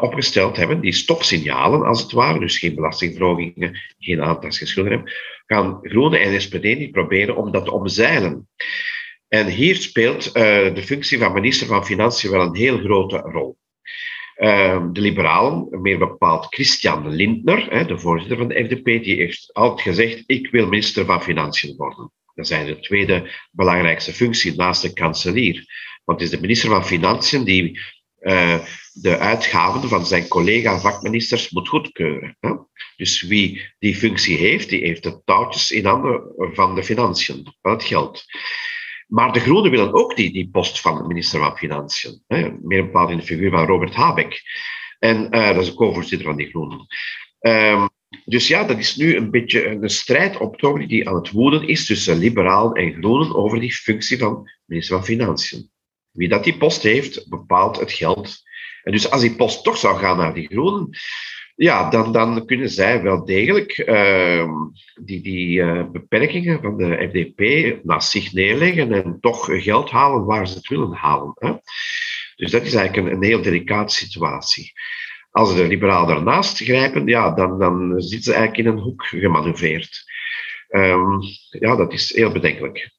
opgesteld 0.00 0.56
hebben, 0.56 0.80
die 0.80 0.92
stopsignalen 0.92 1.82
als 1.82 2.02
het 2.02 2.12
ware, 2.12 2.38
dus 2.38 2.58
geen 2.58 2.74
belastingverhogingen, 2.74 3.78
geen 3.98 4.22
aantastingen, 4.22 5.10
gaan 5.46 5.78
Groenen 5.82 6.20
en 6.20 6.40
SPD 6.40 6.62
niet 6.62 6.92
proberen 6.92 7.36
om 7.36 7.52
dat 7.52 7.64
te 7.64 7.72
omzeilen. 7.72 8.48
En 9.28 9.46
hier 9.46 9.76
speelt 9.76 10.26
uh, 10.26 10.32
de 10.74 10.82
functie 10.82 11.18
van 11.18 11.32
minister 11.32 11.66
van 11.66 11.84
Financiën 11.84 12.30
wel 12.30 12.40
een 12.40 12.56
heel 12.56 12.78
grote 12.78 13.16
rol. 13.16 13.56
Uh, 14.36 14.86
de 14.92 15.00
liberalen, 15.00 15.80
meer 15.82 15.98
bepaald 15.98 16.46
Christian 16.54 17.08
Lindner, 17.08 17.66
hè, 17.70 17.84
de 17.84 17.98
voorzitter 17.98 18.36
van 18.36 18.48
de 18.48 18.64
FDP, 18.64 18.84
die 18.84 19.16
heeft 19.16 19.50
altijd 19.52 19.80
gezegd: 19.80 20.22
Ik 20.26 20.50
wil 20.50 20.66
minister 20.66 21.04
van 21.04 21.22
Financiën 21.22 21.76
worden. 21.76 22.12
Dat 22.34 22.50
is 22.50 22.66
de 22.66 22.80
tweede 22.80 23.30
belangrijkste 23.50 24.12
functie 24.12 24.56
naast 24.56 24.82
de 24.82 24.92
kanselier. 24.92 25.66
Want 26.04 26.20
het 26.20 26.28
is 26.28 26.34
de 26.34 26.40
minister 26.40 26.68
van 26.68 26.84
Financiën 26.84 27.44
die 27.44 27.80
de 28.92 29.18
uitgaven 29.18 29.88
van 29.88 30.06
zijn 30.06 30.28
collega-vakministers 30.28 31.50
moet 31.50 31.68
goedkeuren. 31.68 32.36
Dus 32.96 33.22
wie 33.22 33.74
die 33.78 33.96
functie 33.96 34.36
heeft, 34.36 34.68
die 34.68 34.80
heeft 34.80 35.02
de 35.02 35.20
touwtjes 35.24 35.70
in 35.70 35.84
handen 35.84 36.22
van 36.36 36.74
de 36.74 36.84
financiën, 36.84 37.54
van 37.62 37.72
het 37.72 37.84
geld. 37.84 38.24
Maar 39.06 39.32
de 39.32 39.40
Groenen 39.40 39.70
willen 39.70 39.94
ook 39.94 40.16
die, 40.16 40.32
die 40.32 40.48
post 40.48 40.80
van 40.80 41.06
minister 41.06 41.40
van 41.40 41.56
Financiën. 41.56 42.22
Hè? 42.26 42.50
Meer 42.62 42.84
bepaald 42.84 43.10
in 43.10 43.16
de 43.16 43.22
figuur 43.22 43.50
van 43.50 43.66
Robert 43.66 43.94
Habeck. 43.94 44.42
En 44.98 45.28
uh, 45.30 45.46
dat 45.46 45.62
is 45.62 45.68
de 45.68 45.74
co-voorzitter 45.74 46.26
van 46.26 46.36
die 46.36 46.48
Groenen. 46.48 46.86
Um, 47.40 47.88
dus 48.24 48.48
ja, 48.48 48.64
dat 48.64 48.78
is 48.78 48.96
nu 48.96 49.16
een 49.16 49.30
beetje 49.30 49.66
een 49.66 49.90
strijd 49.90 50.36
op 50.36 50.84
die 50.86 51.08
aan 51.08 51.14
het 51.14 51.30
woeden 51.30 51.68
is 51.68 51.86
tussen 51.86 52.18
liberalen 52.18 52.74
en 52.74 52.92
groenen 52.92 53.34
over 53.34 53.60
die 53.60 53.72
functie 53.72 54.18
van 54.18 54.50
minister 54.64 54.96
van 54.96 55.04
Financiën. 55.04 55.70
Wie 56.12 56.28
dat 56.28 56.44
die 56.44 56.56
post 56.56 56.82
heeft, 56.82 57.28
bepaalt 57.28 57.80
het 57.80 57.92
geld. 57.92 58.42
En 58.82 58.92
dus 58.92 59.10
als 59.10 59.20
die 59.20 59.34
post 59.34 59.64
toch 59.64 59.76
zou 59.76 59.98
gaan 59.98 60.16
naar 60.16 60.34
die 60.34 60.46
groenen, 60.46 60.88
ja, 61.54 61.90
dan, 61.90 62.12
dan 62.12 62.46
kunnen 62.46 62.70
zij 62.70 63.02
wel 63.02 63.24
degelijk 63.24 63.78
uh, 63.78 64.50
die, 65.04 65.22
die 65.22 65.58
uh, 65.58 65.90
beperkingen 65.90 66.60
van 66.60 66.76
de 66.76 67.08
FDP 67.10 67.74
naast 67.84 68.10
zich 68.10 68.32
neerleggen 68.32 68.92
en 68.92 69.18
toch 69.20 69.62
geld 69.62 69.90
halen 69.90 70.24
waar 70.24 70.48
ze 70.48 70.54
het 70.54 70.68
willen 70.68 70.92
halen. 70.92 71.32
Hè. 71.34 71.52
Dus 72.36 72.50
dat 72.50 72.62
is 72.62 72.74
eigenlijk 72.74 73.06
een, 73.06 73.14
een 73.14 73.24
heel 73.24 73.42
delicate 73.42 73.94
situatie. 73.94 74.72
Als 75.30 75.54
de 75.54 75.66
liberalen 75.66 76.14
daarnaast 76.14 76.58
grijpen, 76.58 77.06
ja, 77.06 77.34
dan, 77.34 77.58
dan 77.58 78.00
zitten 78.00 78.22
ze 78.22 78.32
eigenlijk 78.32 78.66
in 78.66 78.72
een 78.72 78.82
hoek 78.82 79.06
gemanoeuvreerd. 79.06 80.04
Um, 80.68 81.20
ja, 81.48 81.76
dat 81.76 81.92
is 81.92 82.14
heel 82.14 82.32
bedenkelijk. 82.32 82.90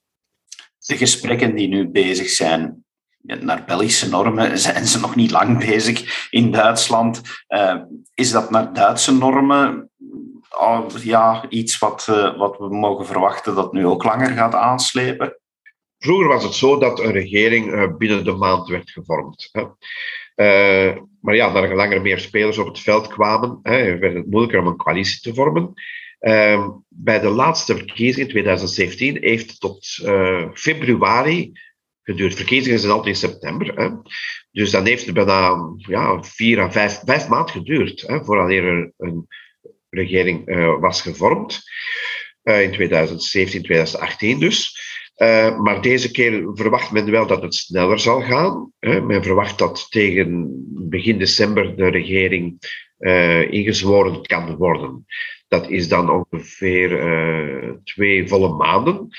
De 0.78 0.98
gesprekken 0.98 1.56
die 1.56 1.68
nu 1.68 1.88
bezig 1.88 2.30
zijn, 2.30 2.86
naar 3.24 3.64
Belgische 3.66 4.10
normen 4.10 4.58
zijn 4.68 4.86
ze 4.86 5.00
nog 5.00 5.16
niet 5.16 5.32
lang 5.32 5.66
bezig 5.66 6.28
in 6.30 6.52
Duitsland. 6.52 7.22
Uh, 7.48 7.76
is 8.14 8.32
dat 8.32 8.50
naar 8.50 8.74
Duitse 8.74 9.18
normen 9.18 9.88
ja, 11.02 11.50
iets 11.50 11.80
wat, 11.80 12.08
uh, 12.10 12.38
wat 12.38 12.58
we 12.58 12.70
mogen 12.70 13.06
verwachten 13.06 13.56
dat 13.56 13.74
nu 13.74 13.86
ook 13.86 14.04
langer 14.04 14.30
gaat 14.30 14.56
aanslepen? 14.56 15.38
Vroeger 15.98 16.28
was 16.28 16.44
het 16.44 16.54
zo 16.54 16.78
dat 16.78 17.00
een 17.00 17.12
regering 17.12 17.74
eh, 17.74 17.96
binnen 17.98 18.24
de 18.24 18.32
maand 18.32 18.68
werd 18.68 18.90
gevormd. 18.90 19.52
Maar 21.22 21.36
ja, 21.36 21.52
naar 21.52 21.76
langer 21.76 22.02
meer 22.02 22.20
spelers 22.20 22.58
op 22.58 22.68
het 22.68 22.80
veld 22.80 23.08
kwamen, 23.08 23.60
werd 23.62 24.14
het 24.14 24.30
moeilijker 24.30 24.60
om 24.60 24.68
een 24.68 24.78
coalitie 24.78 25.22
te 25.22 25.34
vormen. 25.34 25.74
Uh, 26.20 26.70
bij 26.88 27.20
de 27.20 27.30
laatste 27.30 27.76
verkiezingen 27.76 28.28
in 28.28 28.32
2017 28.32 29.18
heeft 29.22 29.60
tot 29.60 29.86
februari 30.54 31.52
geduurd. 32.04 32.36
Verkiezingen 32.36 32.80
zijn 32.80 32.92
altijd 32.92 33.10
in 33.10 33.30
september. 33.30 33.76
Hè. 33.76 33.90
Dus 34.52 34.72
dan 34.72 34.86
heeft 34.86 35.06
het 35.06 35.16
bijna 35.16 35.74
ja, 35.78 36.24
vier 36.24 36.60
à 36.60 36.72
vijf, 36.72 37.02
vijf 37.06 37.28
maanden 37.28 37.54
geduurd 37.54 38.02
hè, 38.02 38.24
voordat 38.24 38.50
er 38.50 38.92
een 38.98 39.28
regering 39.90 40.48
uh, 40.48 40.80
was 40.80 41.02
gevormd. 41.02 41.62
in 42.44 42.72
2017, 42.72 43.64
2018 43.64 44.40
dus. 44.40 44.82
Uh, 45.18 45.60
maar 45.60 45.82
deze 45.82 46.12
keer 46.12 46.50
verwacht 46.54 46.92
men 46.92 47.12
wel 47.12 47.28
dat 47.28 47.42
het 47.42 47.56
sneller 47.56 48.00
zal 48.00 48.22
gaan. 48.22 48.72
men 48.80 49.24
verwacht 49.24 49.58
dat 49.58 49.86
tegen 49.90 50.52
begin 50.90 51.18
december 51.18 51.76
de 51.76 51.88
regering 51.88 52.58
ingezworen 53.50 54.22
kan 54.22 54.56
worden. 54.56 55.06
Dat 55.48 55.70
is 55.70 55.88
dan 55.88 56.10
ongeveer 56.10 56.90
twee 57.84 58.28
volle 58.28 58.50
maanden 58.50 59.10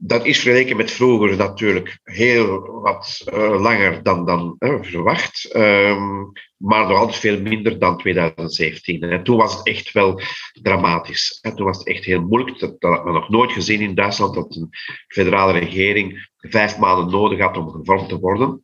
dat 0.00 0.26
is 0.26 0.40
vergeleken 0.40 0.76
met 0.76 0.90
vroeger 0.90 1.36
natuurlijk 1.36 1.98
heel 2.04 2.60
wat 2.80 3.24
uh, 3.34 3.60
langer 3.60 4.02
dan, 4.02 4.26
dan 4.26 4.56
uh, 4.58 4.78
verwacht, 4.80 5.56
um, 5.56 6.32
maar 6.56 6.88
nog 6.88 6.98
altijd 6.98 7.16
veel 7.16 7.40
minder 7.40 7.78
dan 7.78 7.98
2017. 7.98 9.02
En 9.02 9.22
toen 9.22 9.36
was 9.36 9.56
het 9.56 9.66
echt 9.66 9.92
wel 9.92 10.20
dramatisch. 10.62 11.38
En 11.40 11.56
toen 11.56 11.66
was 11.66 11.78
het 11.78 11.86
echt 11.86 12.04
heel 12.04 12.22
moeilijk. 12.22 12.58
Dat, 12.58 12.80
dat 12.80 12.94
had 12.94 13.04
men 13.04 13.14
nog 13.14 13.28
nooit 13.28 13.52
gezien 13.52 13.80
in 13.80 13.94
Duitsland, 13.94 14.34
dat 14.34 14.56
een 14.56 14.68
federale 15.08 15.58
regering 15.58 16.28
vijf 16.36 16.78
maanden 16.78 17.10
nodig 17.10 17.38
had 17.38 17.56
om 17.56 17.70
gevormd 17.70 18.08
te 18.08 18.18
worden. 18.18 18.62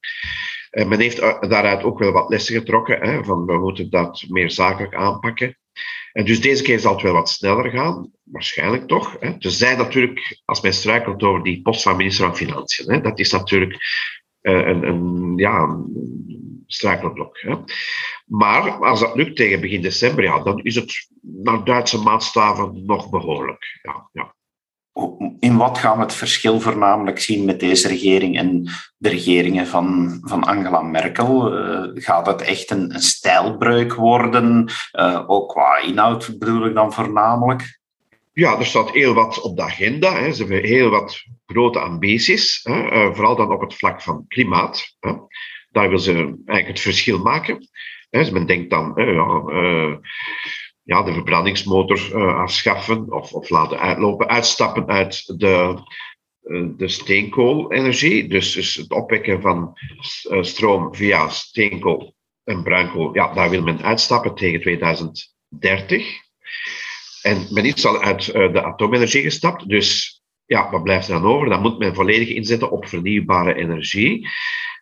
En 0.70 0.88
men 0.88 1.01
heeft 1.01 1.18
eh, 1.18 1.40
daaruit 1.40 1.83
ook 1.83 1.99
wel 1.99 2.12
wat 2.12 2.29
lessen 2.29 2.55
getrokken, 2.55 2.99
hè, 3.01 3.25
van 3.25 3.44
we 3.44 3.59
moeten 3.59 3.90
dat 3.90 4.25
meer 4.29 4.51
zakelijk 4.51 4.94
aanpakken. 4.94 5.59
En 6.14 6.24
dus 6.24 6.40
deze 6.40 6.62
keer 6.62 6.81
zal 6.81 6.92
het 6.92 7.03
wel 7.03 7.12
wat 7.12 7.29
sneller 7.29 7.70
gaan, 7.70 8.11
waarschijnlijk 8.22 8.87
toch. 8.87 9.16
Hè. 9.20 9.29
Er 9.29 9.50
zijn 9.50 9.79
natuurlijk, 9.79 10.42
als 10.44 10.61
men 10.61 10.72
struikelt 10.72 11.22
over 11.22 11.42
die 11.42 11.62
post 11.62 11.83
van 11.83 11.96
minister 11.96 12.27
van 12.27 12.37
Financiën, 12.37 12.92
hè, 12.92 13.00
dat 13.00 13.18
is 13.18 13.31
natuurlijk 13.31 13.72
uh, 14.42 14.66
een, 14.66 14.83
een, 14.83 15.33
ja, 15.37 15.85
struikelblok. 16.66 17.38
Hè. 17.40 17.55
Maar 18.27 18.70
als 18.70 19.00
dat 19.00 19.14
lukt 19.14 19.37
tegen 19.37 19.61
begin 19.61 19.83
december, 19.83 20.24
ja, 20.24 20.42
dan 20.42 20.62
is 20.62 20.74
het 20.74 21.09
naar 21.20 21.64
Duitse 21.64 21.98
maatstaven 21.98 22.85
nog 22.87 23.11
behoorlijk. 23.11 23.79
Ja 24.12 24.23
in 25.44 25.57
wat 25.57 25.78
gaan 25.78 25.96
we 25.96 26.02
het 26.02 26.14
verschil 26.14 26.61
voornamelijk 26.61 27.20
zien 27.20 27.44
met 27.44 27.61
deze 27.61 27.88
regering 27.88 28.38
en 28.38 28.68
de 28.96 29.09
regeringen 29.09 29.66
van, 29.66 30.18
van 30.22 30.44
Angela 30.44 30.83
Merkel? 30.83 31.59
Uh, 31.59 31.90
gaat 31.94 32.26
het 32.26 32.42
echt 32.42 32.70
een, 32.70 32.94
een 32.94 33.00
stijlbreuk 33.00 33.94
worden? 33.94 34.72
Uh, 34.92 35.22
ook 35.26 35.48
qua 35.48 35.78
inhoud 35.78 36.38
bedoel 36.38 36.66
ik 36.66 36.74
dan 36.74 36.92
voornamelijk? 36.92 37.80
Ja, 38.33 38.59
er 38.59 38.66
staat 38.66 38.90
heel 38.90 39.14
wat 39.14 39.40
op 39.40 39.57
de 39.57 39.62
agenda. 39.62 40.18
Hè. 40.18 40.33
Ze 40.33 40.42
hebben 40.42 40.64
heel 40.64 40.90
wat 40.90 41.22
grote 41.46 41.78
ambities, 41.78 42.61
hè. 42.62 42.92
Uh, 42.92 43.14
vooral 43.14 43.37
dan 43.37 43.52
op 43.52 43.61
het 43.61 43.74
vlak 43.74 44.02
van 44.02 44.24
klimaat. 44.28 44.96
Hè. 45.00 45.12
Daar 45.70 45.88
wil 45.88 45.98
ze 45.98 46.12
eigenlijk 46.12 46.66
het 46.66 46.80
verschil 46.80 47.18
maken. 47.18 47.68
Hè. 48.11 48.18
Dus 48.18 48.30
men 48.30 48.46
denkt 48.46 48.70
dan, 48.70 48.92
de 50.85 51.12
verbrandingsmotor 51.12 52.11
uh, 52.12 52.37
afschaffen 52.37 53.12
of, 53.12 53.33
of 53.33 53.49
laten 53.49 53.79
uitlopen, 53.79 54.29
uitstappen 54.29 54.87
uit 54.87 55.38
de, 55.38 55.79
uh, 56.42 56.68
de 56.77 56.88
steenkoolenergie. 56.88 58.29
Dus, 58.29 58.53
dus 58.53 58.75
het 58.75 58.90
opwekken 58.90 59.40
van 59.40 59.79
uh, 60.31 60.42
stroom 60.42 60.94
via 60.94 61.29
steenkool 61.29 62.14
en 62.44 62.62
bruinkool, 62.62 63.14
ja, 63.14 63.35
daar 63.35 63.51
wil 63.51 63.62
men 63.62 63.83
uitstappen 63.83 64.35
tegen 64.35 64.61
2030. 64.61 66.23
En 67.23 67.47
men 67.51 67.64
is 67.64 67.87
al 67.87 68.03
uit 68.03 68.25
de 68.33 68.62
atoomenergie 68.62 69.23
gestapt, 69.23 69.68
dus 69.68 70.23
ja, 70.47 70.70
wat 70.70 70.83
blijft 70.83 71.09
er 71.09 71.14
dan 71.14 71.31
over? 71.33 71.49
Dan 71.49 71.61
moet 71.61 71.79
men 71.79 71.94
volledig 71.94 72.29
inzetten 72.29 72.70
op 72.70 72.87
vernieuwbare 72.87 73.55
energie. 73.55 74.29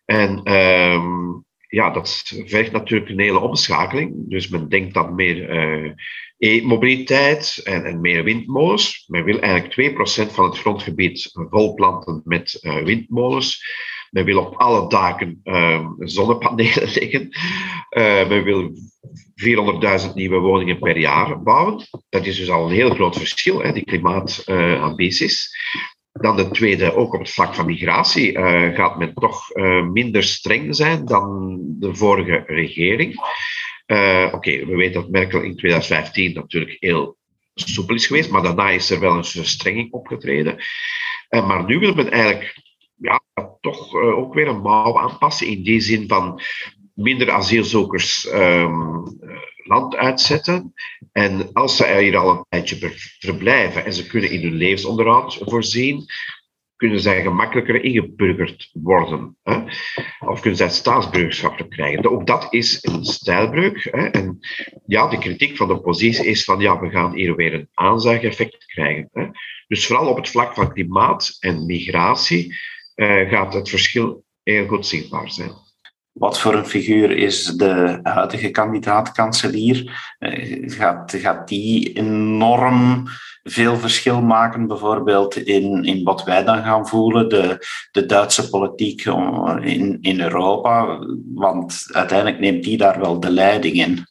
En 0.05 0.53
um, 0.55 1.45
ja, 1.72 1.90
dat 1.90 2.32
vergt 2.44 2.72
natuurlijk 2.72 3.11
een 3.11 3.20
hele 3.20 3.40
omschakeling. 3.40 4.30
Dus 4.30 4.48
men 4.48 4.68
denkt 4.68 4.94
dan 4.94 5.14
meer 5.14 5.50
uh, 5.85 5.92
e-mobiliteit 6.38 7.61
en, 7.64 8.00
meer 8.00 8.24
windmolens. 8.24 9.04
Men 9.06 9.24
wil 9.24 9.40
eigenlijk 9.40 9.94
2% 10.30 10.32
van 10.32 10.44
het 10.44 10.58
grondgebied 10.58 11.30
volplanten 11.32 12.22
met 12.24 12.58
uh, 12.61 12.76
windmolens. 12.76 13.64
Men 14.11 14.24
wil 14.24 14.38
op 14.38 14.54
alle 14.56 14.88
daken 14.88 15.40
uh, 15.44 15.88
zonnepanelen 15.98 16.92
leggen. 16.98 17.28
men 18.28 18.44
wil 18.44 18.70
400.000 20.06 20.14
nieuwe 20.14 20.38
woningen 20.38 20.78
per 20.78 20.98
jaar 20.98 21.42
bouwen. 21.42 21.87
Dat 22.08 22.26
is 22.26 22.37
dus 22.37 22.50
al 22.50 22.66
een 22.66 22.74
heel 22.74 22.90
groot 22.90 23.16
verschil, 23.16 23.62
hè, 23.62 23.72
die 23.72 23.85
klimaatambities. 23.85 25.56
Dan 26.12 26.37
de 26.37 26.51
tweede, 26.51 26.94
ook 26.94 27.14
op 27.14 27.20
het 27.20 27.31
vlak 27.31 27.55
van 27.55 27.66
migratie, 27.66 28.33
uh, 28.33 28.75
gaat 28.75 28.98
men 28.98 29.14
toch 29.14 29.57
uh, 29.57 29.87
minder 29.87 30.22
streng 30.22 30.77
zijn 30.77 31.05
dan 31.05 31.59
de 31.79 31.94
vorige 31.94 32.44
regering. 32.46 33.14
Uh, 33.87 34.31
Oké, 34.33 34.66
we 34.66 34.77
weten 34.77 35.01
dat 35.01 35.11
Merkel 35.11 35.40
in 35.40 35.57
2015 35.57 36.35
natuurlijk 36.35 36.77
heel 36.81 37.16
soepel 37.55 37.94
is 37.94 38.07
geweest, 38.07 38.31
maar 38.31 38.42
daarna 38.42 38.70
is 38.70 38.90
er 38.90 39.01
wel 39.01 39.16
een 39.16 39.25
verstrenging 39.25 39.92
opgetreden. 39.92 40.57
maar 41.29 41.64
nu 41.64 41.79
wil 41.79 41.94
men 41.94 42.11
eigenlijk 42.11 42.57
ja, 42.96 43.22
toch 43.61 43.94
ook 43.94 44.35
weer 44.35 44.48
een 44.48 44.61
mouw 44.61 44.98
aanpassen 44.98 45.46
in 45.46 45.62
die 45.62 45.81
zin 45.81 46.09
van 46.09 46.40
minder 46.94 47.31
asielzoekers 47.31 48.33
um, 48.33 49.05
land 49.64 49.96
uitzetten. 49.96 50.72
En 51.12 51.53
als 51.53 51.77
ze 51.77 51.98
hier 51.98 52.16
al 52.16 52.31
een 52.31 52.44
tijdje 52.48 52.92
verblijven 53.18 53.85
en 53.85 53.92
ze 53.92 54.07
kunnen 54.07 54.31
in 54.31 54.42
hun 54.42 54.55
levensonderhoud 54.55 55.38
voorzien, 55.40 56.05
kunnen 56.83 57.01
zij 57.01 57.22
gemakkelijker 57.22 57.85
ingeburgerd 57.85 58.70
worden. 58.72 59.37
Hè? 59.42 59.62
Of 60.20 60.40
kunnen 60.40 60.59
zij 60.59 60.68
staatsburgerschap 60.68 61.66
krijgen. 61.68 62.11
Ook 62.11 62.27
dat 62.27 62.46
is 62.51 62.79
een 62.81 63.05
stijlbreuk. 63.05 63.88
Hè? 63.90 64.07
En 64.07 64.38
ja, 64.87 65.09
de 65.09 65.18
kritiek 65.18 65.57
van 65.57 65.68
de 65.68 65.75
oppositie 65.75 66.27
is 66.27 66.44
van 66.44 66.61
ja, 66.61 66.81
we 66.81 66.90
gaan 66.90 67.14
hier 67.14 67.37
weer 67.37 67.55
een 67.55 67.68
aanzuigeffect 67.72 68.64
krijgen. 68.64 69.09
Hè? 69.12 69.27
Dus 69.66 69.87
vooral 69.87 70.09
op 70.09 70.16
het 70.16 70.29
vlak 70.29 70.55
van 70.55 70.72
klimaat 70.72 71.37
en 71.40 71.66
migratie 71.66 72.55
uh, 72.94 73.29
gaat 73.31 73.55
het 73.55 73.68
verschil 73.68 74.25
heel 74.42 74.66
goed 74.66 74.87
zichtbaar 74.87 75.31
zijn. 75.31 75.53
Wat 76.12 76.40
voor 76.40 76.55
een 76.55 76.66
figuur 76.66 77.11
is 77.11 77.44
de 77.44 77.98
huidige 78.03 78.51
kandidaat-kanselier? 78.51 80.14
Eh, 80.18 80.70
gaat, 80.70 81.14
gaat 81.16 81.48
die 81.48 81.92
enorm 81.92 83.05
veel 83.42 83.77
verschil 83.77 84.22
maken, 84.22 84.66
bijvoorbeeld 84.66 85.37
in, 85.37 85.85
in 85.85 86.05
wat 86.05 86.25
wij 86.25 86.44
dan 86.44 86.62
gaan 86.62 86.88
voelen, 86.88 87.29
de, 87.29 87.66
de 87.90 88.07
Duitse 88.07 88.48
politiek 88.48 89.05
in, 89.61 89.98
in 90.01 90.20
Europa? 90.20 90.98
Want 91.35 91.88
uiteindelijk 91.92 92.40
neemt 92.40 92.64
die 92.64 92.77
daar 92.77 93.01
wel 93.01 93.20
de 93.20 93.31
leiding 93.31 93.75
in. 93.75 94.07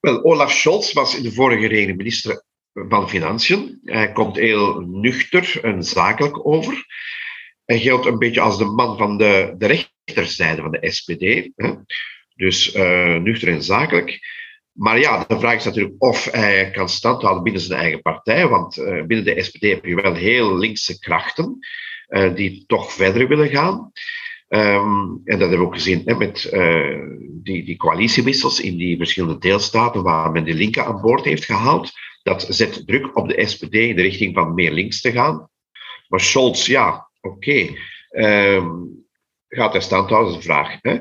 Wel, 0.00 0.24
Olaf 0.24 0.52
Scholz 0.52 0.92
was 0.92 1.16
in 1.16 1.22
de 1.22 1.32
vorige 1.32 1.66
regering 1.66 1.96
minister 1.96 2.44
van 2.72 3.08
Financiën. 3.08 3.80
Hij 3.84 4.12
komt 4.12 4.36
heel 4.36 4.80
nuchter 4.80 5.58
en 5.62 5.84
zakelijk 5.84 6.46
over. 6.46 6.84
Hij 7.70 7.78
geldt 7.78 8.06
een 8.06 8.18
beetje 8.18 8.40
als 8.40 8.58
de 8.58 8.64
man 8.64 8.98
van 8.98 9.18
de, 9.18 9.54
de 9.58 9.66
rechterzijde 9.66 10.62
van 10.62 10.70
de 10.70 10.90
SPD. 10.90 11.50
Dus 12.34 12.74
uh, 12.74 13.16
nuchter 13.16 13.48
en 13.48 13.62
zakelijk. 13.62 14.18
Maar 14.72 14.98
ja, 14.98 15.24
de 15.28 15.38
vraag 15.38 15.54
is 15.54 15.64
natuurlijk 15.64 15.94
of 15.98 16.30
hij 16.30 16.70
kan 16.70 16.88
standhouden 16.88 17.42
binnen 17.42 17.62
zijn 17.62 17.80
eigen 17.80 18.02
partij. 18.02 18.48
Want 18.48 18.78
uh, 18.78 19.04
binnen 19.04 19.24
de 19.24 19.42
SPD 19.42 19.62
heb 19.62 19.84
je 19.84 19.94
wel 19.94 20.14
heel 20.14 20.56
linkse 20.56 20.98
krachten 20.98 21.58
uh, 22.08 22.34
die 22.34 22.64
toch 22.66 22.92
verder 22.92 23.28
willen 23.28 23.48
gaan. 23.48 23.92
Um, 24.48 25.20
en 25.24 25.38
dat 25.38 25.48
hebben 25.48 25.58
we 25.58 25.64
ook 25.64 25.74
gezien 25.74 26.02
hè, 26.04 26.14
met 26.14 26.48
die, 27.42 27.64
die 27.64 27.76
coalitiewissels 27.76 28.60
in 28.60 28.76
die 28.76 28.96
verschillende 28.96 29.38
deelstaten 29.38 30.02
waar 30.02 30.30
men 30.30 30.44
de 30.44 30.54
linken 30.54 30.84
aan 30.84 31.00
boord 31.00 31.24
heeft 31.24 31.44
gehaald. 31.44 31.92
Dat 32.22 32.46
zet 32.48 32.86
druk 32.86 33.16
op 33.16 33.28
de 33.28 33.46
SPD 33.46 33.74
in 33.74 33.96
de 33.96 34.02
richting 34.02 34.34
van 34.34 34.54
meer 34.54 34.72
links 34.72 35.00
te 35.00 35.12
gaan. 35.12 35.48
Maar 36.08 36.20
Scholz, 36.20 36.66
ja, 36.66 37.09
oké. 37.20 37.68
Gaat 39.48 39.72
hij 39.72 39.80
standhouden, 39.80 40.30
is 40.32 40.36
de 40.36 40.42
vraag. 40.42 40.78
Hè? 40.80 40.98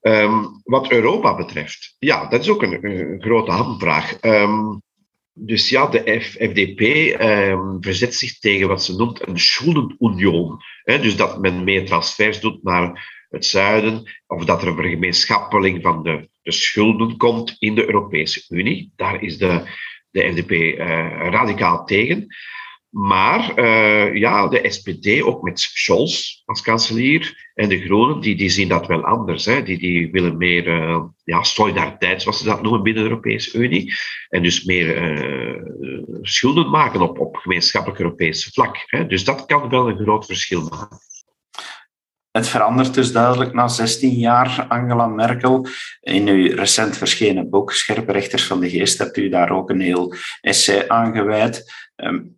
Um, 0.00 0.60
wat 0.64 0.90
Europa 0.90 1.36
betreft, 1.36 1.96
ja, 1.98 2.28
dat 2.28 2.40
is 2.40 2.48
ook 2.48 2.62
een, 2.62 2.84
een 2.84 3.22
grote 3.22 3.50
hamvraag. 3.50 4.24
Um, 4.24 4.82
dus 5.32 5.68
ja, 5.68 5.86
de 5.86 6.20
FDP 6.20 6.80
um, 7.20 7.76
verzet 7.80 8.14
zich 8.14 8.38
tegen 8.38 8.68
wat 8.68 8.84
ze 8.84 8.96
noemt 8.96 9.28
een 9.28 9.38
schuldenunion. 9.38 10.60
Dus 10.84 11.16
dat 11.16 11.40
men 11.40 11.64
meer 11.64 11.86
transfers 11.86 12.40
doet 12.40 12.62
naar 12.62 13.16
het 13.28 13.46
zuiden, 13.46 14.02
of 14.26 14.44
dat 14.44 14.62
er 14.62 14.68
een 14.68 14.76
vergemeenschappeling 14.76 15.82
van 15.82 16.02
de, 16.02 16.28
de 16.42 16.52
schulden 16.52 17.16
komt 17.16 17.56
in 17.58 17.74
de 17.74 17.86
Europese 17.86 18.44
Unie. 18.48 18.92
Daar 18.96 19.22
is 19.22 19.38
de, 19.38 19.62
de 20.10 20.32
FDP 20.32 20.50
uh, 20.50 20.76
radicaal 21.30 21.84
tegen. 21.84 22.26
Maar 22.90 23.58
uh, 23.58 24.14
ja, 24.14 24.48
de 24.48 24.70
SPD, 24.70 25.22
ook 25.22 25.42
met 25.42 25.60
Scholz 25.60 26.42
als 26.44 26.60
kanselier, 26.60 27.50
en 27.54 27.68
de 27.68 27.80
Groenen, 27.80 28.20
die, 28.20 28.36
die 28.36 28.48
zien 28.48 28.68
dat 28.68 28.86
wel 28.86 29.04
anders. 29.04 29.44
Hè. 29.44 29.62
Die, 29.62 29.78
die 29.78 30.10
willen 30.10 30.36
meer 30.36 30.66
uh, 30.66 31.04
ja, 31.24 31.42
solidariteit, 31.42 32.22
zoals 32.22 32.38
ze 32.38 32.44
dat 32.44 32.62
noemen 32.62 32.82
binnen 32.82 33.02
de 33.02 33.08
Europese 33.08 33.58
Unie. 33.58 33.94
En 34.28 34.42
dus 34.42 34.64
meer 34.64 35.18
uh, 35.20 35.62
schulden 36.22 36.70
maken 36.70 37.00
op, 37.00 37.18
op 37.18 37.36
gemeenschappelijk 37.36 38.00
Europese 38.00 38.52
vlak. 38.52 38.76
Hè. 38.86 39.06
Dus 39.06 39.24
dat 39.24 39.46
kan 39.46 39.68
wel 39.68 39.88
een 39.88 39.98
groot 39.98 40.26
verschil 40.26 40.68
maken. 40.68 40.98
Het 42.30 42.48
verandert 42.48 42.94
dus 42.94 43.12
duidelijk 43.12 43.52
na 43.52 43.68
16 43.68 44.10
jaar, 44.10 44.66
Angela 44.68 45.06
Merkel. 45.06 45.66
In 46.00 46.28
uw 46.28 46.54
recent 46.54 46.96
verschenen 46.96 47.50
boek 47.50 47.72
Scherpe 47.72 48.12
Rechters 48.12 48.46
van 48.46 48.60
de 48.60 48.70
Geest 48.70 48.98
hebt 48.98 49.16
u 49.16 49.28
daar 49.28 49.50
ook 49.50 49.70
een 49.70 49.80
heel 49.80 50.14
essay 50.40 50.88
aan 50.88 51.14
gewijd. 51.14 51.72
Um, 51.96 52.37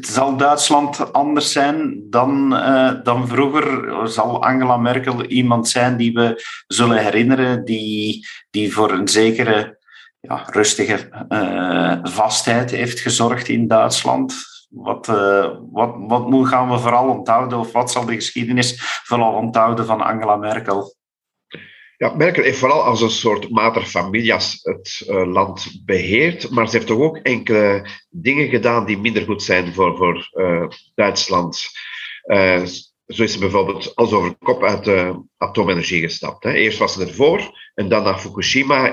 zal 0.00 0.36
Duitsland 0.36 1.12
anders 1.12 1.52
zijn 1.52 2.06
dan, 2.10 2.52
uh, 2.52 2.92
dan 3.02 3.28
vroeger? 3.28 4.08
Zal 4.08 4.42
Angela 4.42 4.76
Merkel 4.76 5.24
iemand 5.24 5.68
zijn 5.68 5.96
die 5.96 6.12
we 6.12 6.44
zullen 6.66 6.98
herinneren, 6.98 7.64
die, 7.64 8.26
die 8.50 8.72
voor 8.72 8.90
een 8.90 9.08
zekere 9.08 9.78
ja, 10.20 10.44
rustige 10.46 11.26
uh, 11.28 11.98
vastheid 12.02 12.70
heeft 12.70 13.00
gezorgd 13.00 13.48
in 13.48 13.68
Duitsland? 13.68 14.34
Wat, 14.68 15.08
uh, 15.08 15.48
wat, 15.70 15.94
wat 15.98 16.48
gaan 16.48 16.70
we 16.70 16.78
vooral 16.78 17.08
onthouden, 17.08 17.58
of 17.58 17.72
wat 17.72 17.90
zal 17.90 18.04
de 18.04 18.14
geschiedenis 18.14 18.74
vooral 19.04 19.32
onthouden 19.32 19.86
van 19.86 20.00
Angela 20.00 20.36
Merkel? 20.36 20.96
Ja, 21.98 22.14
Merkel 22.14 22.42
heeft 22.42 22.58
vooral 22.58 22.82
als 22.82 23.00
een 23.00 23.10
soort 23.10 23.50
mater 23.50 23.82
familias 23.82 24.58
het 24.62 25.04
uh, 25.08 25.32
land 25.32 25.82
beheerd, 25.84 26.50
maar 26.50 26.68
ze 26.68 26.76
heeft 26.76 26.88
toch 26.88 26.98
ook 26.98 27.16
enkele 27.16 27.86
dingen 28.10 28.48
gedaan 28.48 28.86
die 28.86 28.98
minder 28.98 29.22
goed 29.22 29.42
zijn 29.42 29.74
voor, 29.74 29.96
voor 29.96 30.30
uh, 30.32 30.68
Duitsland. 30.94 31.66
Uh, 32.26 32.64
zo 33.06 33.22
is 33.22 33.32
ze 33.32 33.38
bijvoorbeeld 33.38 33.96
als 33.96 34.12
over 34.12 34.36
kop 34.38 34.62
uit 34.62 34.84
de 34.84 35.22
atoomenergie 35.36 36.00
gestapt. 36.00 36.44
Hè. 36.44 36.52
Eerst 36.52 36.78
was 36.78 36.92
ze 36.92 37.06
ervoor 37.06 37.58
en 37.74 37.88
dan 37.88 38.02
naar 38.02 38.18
Fukushima. 38.18 38.92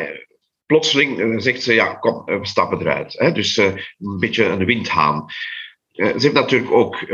Plotseling 0.66 1.42
zegt 1.44 1.64
ze, 1.64 1.74
ja, 1.74 1.94
kom, 1.94 2.24
we 2.26 2.40
stappen 2.42 2.80
eruit. 2.80 3.14
Hè. 3.14 3.32
Dus 3.32 3.58
een 3.58 3.80
beetje 4.20 4.46
een 4.46 4.66
windhaan. 4.66 5.26
Ze 5.92 6.04
heeft 6.04 6.34
natuurlijk 6.34 6.72
ook 6.72 7.06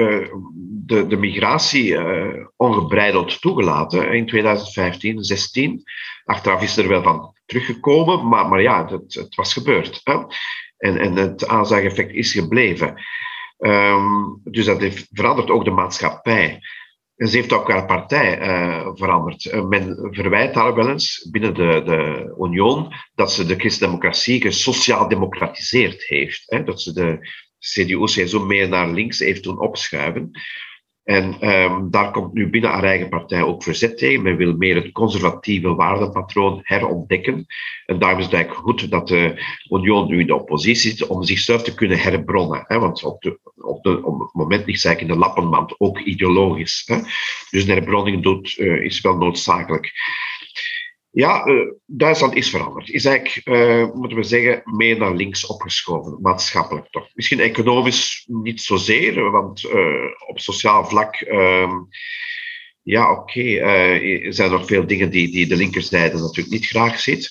de, 0.92 1.08
de 1.08 1.18
migratie 1.18 1.88
uh, 1.88 2.46
ongebreideld 2.56 3.42
toegelaten 3.42 4.14
in 4.14 4.26
2015, 4.26 5.24
16. 5.24 5.84
Achteraf 6.24 6.62
is 6.62 6.78
er 6.78 6.88
wel 6.88 7.04
van 7.04 7.36
teruggekomen, 7.46 8.28
maar, 8.28 8.48
maar 8.48 8.62
ja, 8.62 8.88
het, 8.88 9.14
het 9.14 9.36
was 9.36 9.54
gebeurd. 9.54 10.02
Hè? 10.04 10.18
En, 10.78 10.98
en 10.98 11.16
het 11.16 11.48
aanzaageffect 11.48 12.14
is 12.14 12.32
gebleven. 12.32 13.04
Um, 13.58 14.42
dus 14.44 14.66
dat 14.66 14.80
heeft 14.80 15.08
veranderd 15.12 15.50
ook 15.50 15.66
de 15.66 15.72
maatschappij. 15.72 16.60
En 17.16 17.28
ze 17.28 17.38
heeft 17.38 17.54
ook 17.54 17.70
haar 17.70 17.86
partij 17.86 18.38
veranderd. 18.96 19.68
men 19.70 20.08
verwijt 20.12 20.56
haar 20.56 20.76
wel 20.76 20.90
eens 20.90 21.28
binnen 21.32 21.54
de, 21.54 21.82
de 21.86 22.34
Union 22.40 22.94
dat 23.14 23.32
ze 23.32 23.46
de 23.46 23.56
christendemocratie 23.56 24.42
gesociaal 24.42 25.08
democratiseerd 25.08 26.04
heeft. 26.04 26.44
Hè? 26.46 26.64
Dat 26.64 26.82
ze 26.82 26.94
de 26.94 27.20
CDU 27.60 28.08
zo 28.08 28.46
meer 28.46 28.70
naar 28.70 28.90
links 28.90 29.20
heeft 29.20 29.44
doen 29.44 29.60
opschuiven. 29.60 30.32
En 31.04 31.50
um, 31.50 31.92
daar 31.92 32.12
komt 32.12 32.34
nu 32.34 32.50
binnen 32.50 32.70
haar 32.70 32.84
eigen 32.84 33.10
partij 33.10 33.42
ook 33.42 33.64
verzet 33.64 33.98
tegen. 33.98 34.24
Men 34.24 34.36
wil 34.36 34.56
meer 34.56 34.76
het 34.76 34.92
conservatieve 34.92 35.76
waardepatroon 35.76 36.60
herontdekken. 36.64 37.46
En 37.86 38.00
daarom 38.00 38.20
is 38.20 38.28
het 38.28 38.52
goed 38.52 38.92
dat 38.92 39.08
de 39.08 39.44
Union 39.70 40.08
nu 40.08 40.20
in 40.20 40.28
de 40.28 40.36
oppositie 40.36 40.92
zit 40.92 41.08
om 41.08 41.24
zichzelf 41.24 41.64
te 41.64 41.74
kunnen 41.74 42.00
herbronnen. 42.00 42.64
Hè? 42.68 42.80
Want 42.80 43.04
op, 43.04 43.38
op, 43.56 43.84
het 43.84 44.34
moment 44.34 44.66
ligt 44.66 44.82
zij 44.82 44.96
in 44.96 45.08
de 45.08 45.18
lappenmand, 45.18 45.80
ook 45.80 46.00
ideologisch. 46.00 46.84
Hè? 46.86 46.98
Dus 47.50 47.64
een 47.64 47.76
herbronning 47.76 48.24
doet, 48.24 48.58
uh, 48.58 48.84
is 48.84 49.02
wel 49.02 49.18
noodzakelijk. 49.18 49.92
Ja, 51.14 51.48
uh, 51.48 51.72
Duitsland 51.86 52.36
is 52.36 52.50
veranderd. 52.50 52.90
Is 52.90 53.06
eigenlijk, 53.06 53.48
uh, 53.48 53.94
moeten 53.94 54.18
we 54.18 54.24
zeggen, 54.24 54.62
meer 54.64 54.98
naar 54.98 55.16
links 55.16 55.46
opgeschoven, 55.46 56.18
maatschappelijk 56.22 56.88
toch. 56.90 57.08
Misschien 57.14 57.40
economisch 57.40 58.24
niet 58.28 58.62
zozeer, 58.62 59.32
want 59.32 59.64
uh, 59.64 60.06
op 60.28 60.40
sociaal 60.40 60.86
vlak, 60.86 61.22
uh, 61.22 61.72
ja, 62.84 63.12
oké, 63.12 63.22
okay, 63.22 63.58
er 64.32 64.50
nog 64.50 64.66
veel 64.66 64.88
dingen 64.88 65.10
die, 65.10 65.32
die 65.32 65.48
de 65.48 65.56
linkerzijde 65.56 66.18
natuurlijk 66.18 66.50
niet 66.50 66.66
graag 66.68 67.00
ziet. 67.00 67.30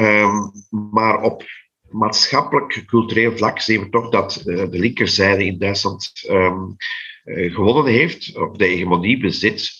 Um, 0.00 0.52
maar 0.92 1.22
op 1.22 1.44
maatschappelijk, 1.90 2.82
cultureel 2.86 3.36
vlak 3.36 3.60
zien 3.60 3.80
we 3.80 3.88
toch 3.88 4.10
dat 4.10 4.40
de 4.44 4.68
linkerzijde 4.70 5.44
in 5.44 5.58
Duitsland 5.58 6.24
um, 6.30 6.76
gewonnen 7.24 7.92
heeft, 7.92 8.36
of 8.36 8.56
de 8.56 8.66
hegemonie 8.66 9.18
bezit. 9.18 9.70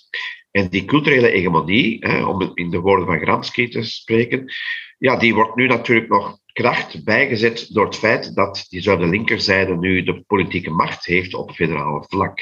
En 0.57 0.69
die 0.69 0.85
culturele 0.85 1.29
hegemonie, 1.29 2.27
om 2.27 2.51
in 2.55 2.71
de 2.71 2.81
woorden 2.81 3.07
van 3.07 3.21
Gramsci 3.21 3.69
te 3.69 3.83
spreken, 3.83 4.53
ja, 4.99 5.17
die 5.17 5.35
wordt 5.35 5.57
nu 5.57 5.67
natuurlijk 5.67 6.09
nog 6.09 6.39
kracht 6.53 7.05
bijgezet 7.05 7.75
door 7.75 7.85
het 7.85 7.97
feit 7.97 8.35
dat 8.35 8.67
diezelfde 8.69 9.07
linkerzijde 9.07 9.77
nu 9.77 10.03
de 10.03 10.25
politieke 10.27 10.71
macht 10.71 11.05
heeft 11.05 11.35
op 11.35 11.51
federale 11.51 12.05
vlak. 12.09 12.41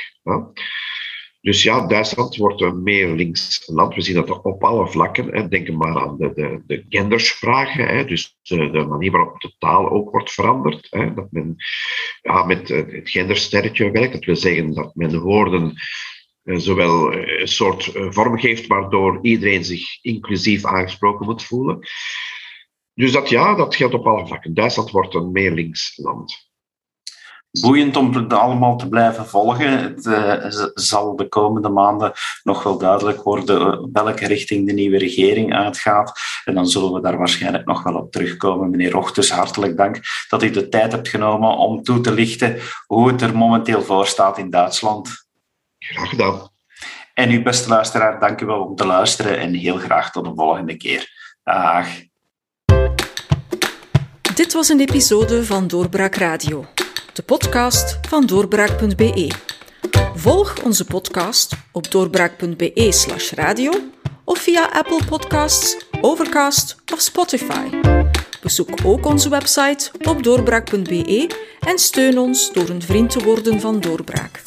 Dus 1.41 1.63
ja, 1.63 1.87
Duitsland 1.87 2.37
wordt 2.37 2.61
een 2.61 2.83
meer 2.83 3.09
links 3.09 3.63
land. 3.67 3.95
We 3.95 4.01
zien 4.01 4.15
dat 4.15 4.43
op 4.43 4.65
alle 4.65 4.89
vlakken. 4.89 5.35
Hè. 5.35 5.49
Denk 5.49 5.71
maar 5.71 5.99
aan 5.99 6.17
de, 6.17 6.33
de, 6.35 6.63
de 6.67 6.85
gendersvragen. 6.89 7.87
Hè. 7.87 8.05
Dus 8.05 8.37
de, 8.43 8.71
de, 8.71 8.85
manier 8.85 9.11
waarop 9.11 9.41
de 9.41 9.55
taal 9.59 9.91
ook 9.91 10.11
wordt 10.11 10.33
veranderd. 10.33 10.87
Hè. 10.91 11.15
Dat 11.15 11.27
men 11.31 11.57
ja, 12.23 12.45
met 12.45 12.69
het 12.69 13.11
gendersterretje 13.11 13.91
werkt. 13.91 14.13
Dat 14.13 14.25
wil 14.25 14.37
zeggen 14.37 14.75
dat 14.75 14.95
men 14.95 15.21
woorden 15.21 15.75
zowel 16.45 17.13
eh, 17.13 17.41
een 17.41 17.49
soort 17.49 17.93
eh, 17.93 18.07
vorm 18.11 18.39
geeft 18.39 18.67
waardoor 18.67 19.19
iedereen 19.23 19.65
zich 19.65 20.03
inclusief 20.03 20.65
aangesproken 20.65 21.27
moet 21.27 21.45
voelen. 21.45 21.79
Dus 22.95 23.13
dat 23.13 23.29
ja, 23.29 23.55
dat 23.55 23.75
geldt 23.75 23.95
op 23.95 24.07
alle 24.07 24.27
vlakken. 24.27 24.55
Duitsland 24.55 24.91
wordt 24.91 25.15
een 25.15 25.33
meer 25.33 25.53
links 25.53 25.97
land 25.97 26.53
boeiend 27.61 27.97
om 27.97 28.15
het 28.15 28.33
allemaal 28.33 28.77
te 28.77 28.89
blijven 28.89 29.27
volgen. 29.27 29.79
Het 29.79 30.71
zal 30.75 31.17
de 31.17 31.29
komende 31.29 31.69
maanden 31.69 32.13
nog 32.43 32.63
wel 32.63 32.79
duidelijk 32.79 33.23
worden 33.23 33.89
welke 33.93 34.27
richting 34.27 34.67
de 34.67 34.73
nieuwe 34.73 34.99
regering 34.99 35.55
uitgaat. 35.55 36.13
En 36.45 36.55
dan 36.55 36.67
zullen 36.67 36.93
we 36.93 37.01
daar 37.01 37.19
waarschijnlijk 37.19 37.67
nog 37.67 37.83
wel 37.83 37.95
op 37.95 38.13
terugkomen. 38.13 38.71
Meneer 38.71 38.91
Rochtus, 38.91 39.31
hartelijk 39.31 39.77
dank 39.77 40.01
dat 40.29 40.43
u 40.43 40.51
de 40.51 40.69
tijd 40.69 40.93
hebt 40.93 41.09
genomen 41.09 41.57
om 41.57 41.83
toe 41.83 42.01
te 42.01 42.13
lichten 42.13 42.59
hoe 42.87 43.09
het 43.09 43.23
er 43.23 43.37
momenteel 43.37 43.83
voor 43.83 44.07
staat 44.07 44.39
in 44.39 44.51
Duitsland. 44.51 45.24
Graag 45.89 46.09
gedaan. 46.09 46.49
En 47.15 47.31
uw 47.31 47.43
beste 47.43 47.69
luisteraar, 47.69 48.21
dank 48.21 48.41
u 48.41 48.47
wel 48.47 48.61
om 48.61 48.77
te 48.77 48.87
luisteren 48.87 49.39
en 49.39 49.55
heel 49.55 49.77
graag 49.77 50.11
tot 50.11 50.25
de 50.25 50.33
volgende 50.35 50.77
keer. 50.77 51.09
Dag. 51.43 51.87
Dit 54.35 54.53
was 54.53 54.69
een 54.69 54.81
episode 54.81 55.45
van 55.45 55.67
Doorbraak 55.67 56.15
Radio 56.15 56.67
de 57.15 57.23
podcast 57.23 57.99
van 58.09 58.27
doorbraak.be. 58.27 59.31
Volg 60.15 60.63
onze 60.63 60.85
podcast 60.85 61.57
op 61.73 61.91
doorbraak.be/slash 61.91 63.33
radio 63.33 63.73
of 64.25 64.39
via 64.39 64.69
Apple 64.73 65.01
Podcasts, 65.09 65.77
Overcast 66.01 66.77
of 66.93 67.01
Spotify. 67.01 67.69
Bezoek 68.43 68.69
ook 68.85 69.07
onze 69.07 69.29
website 69.29 69.91
op 70.03 70.23
doorbraak.be 70.23 71.31
en 71.61 71.79
steun 71.79 72.19
ons 72.19 72.53
door 72.53 72.69
een 72.69 72.83
vriend 72.83 73.11
te 73.11 73.25
worden 73.25 73.61
van 73.61 73.81
Doorbraak. 73.81 74.43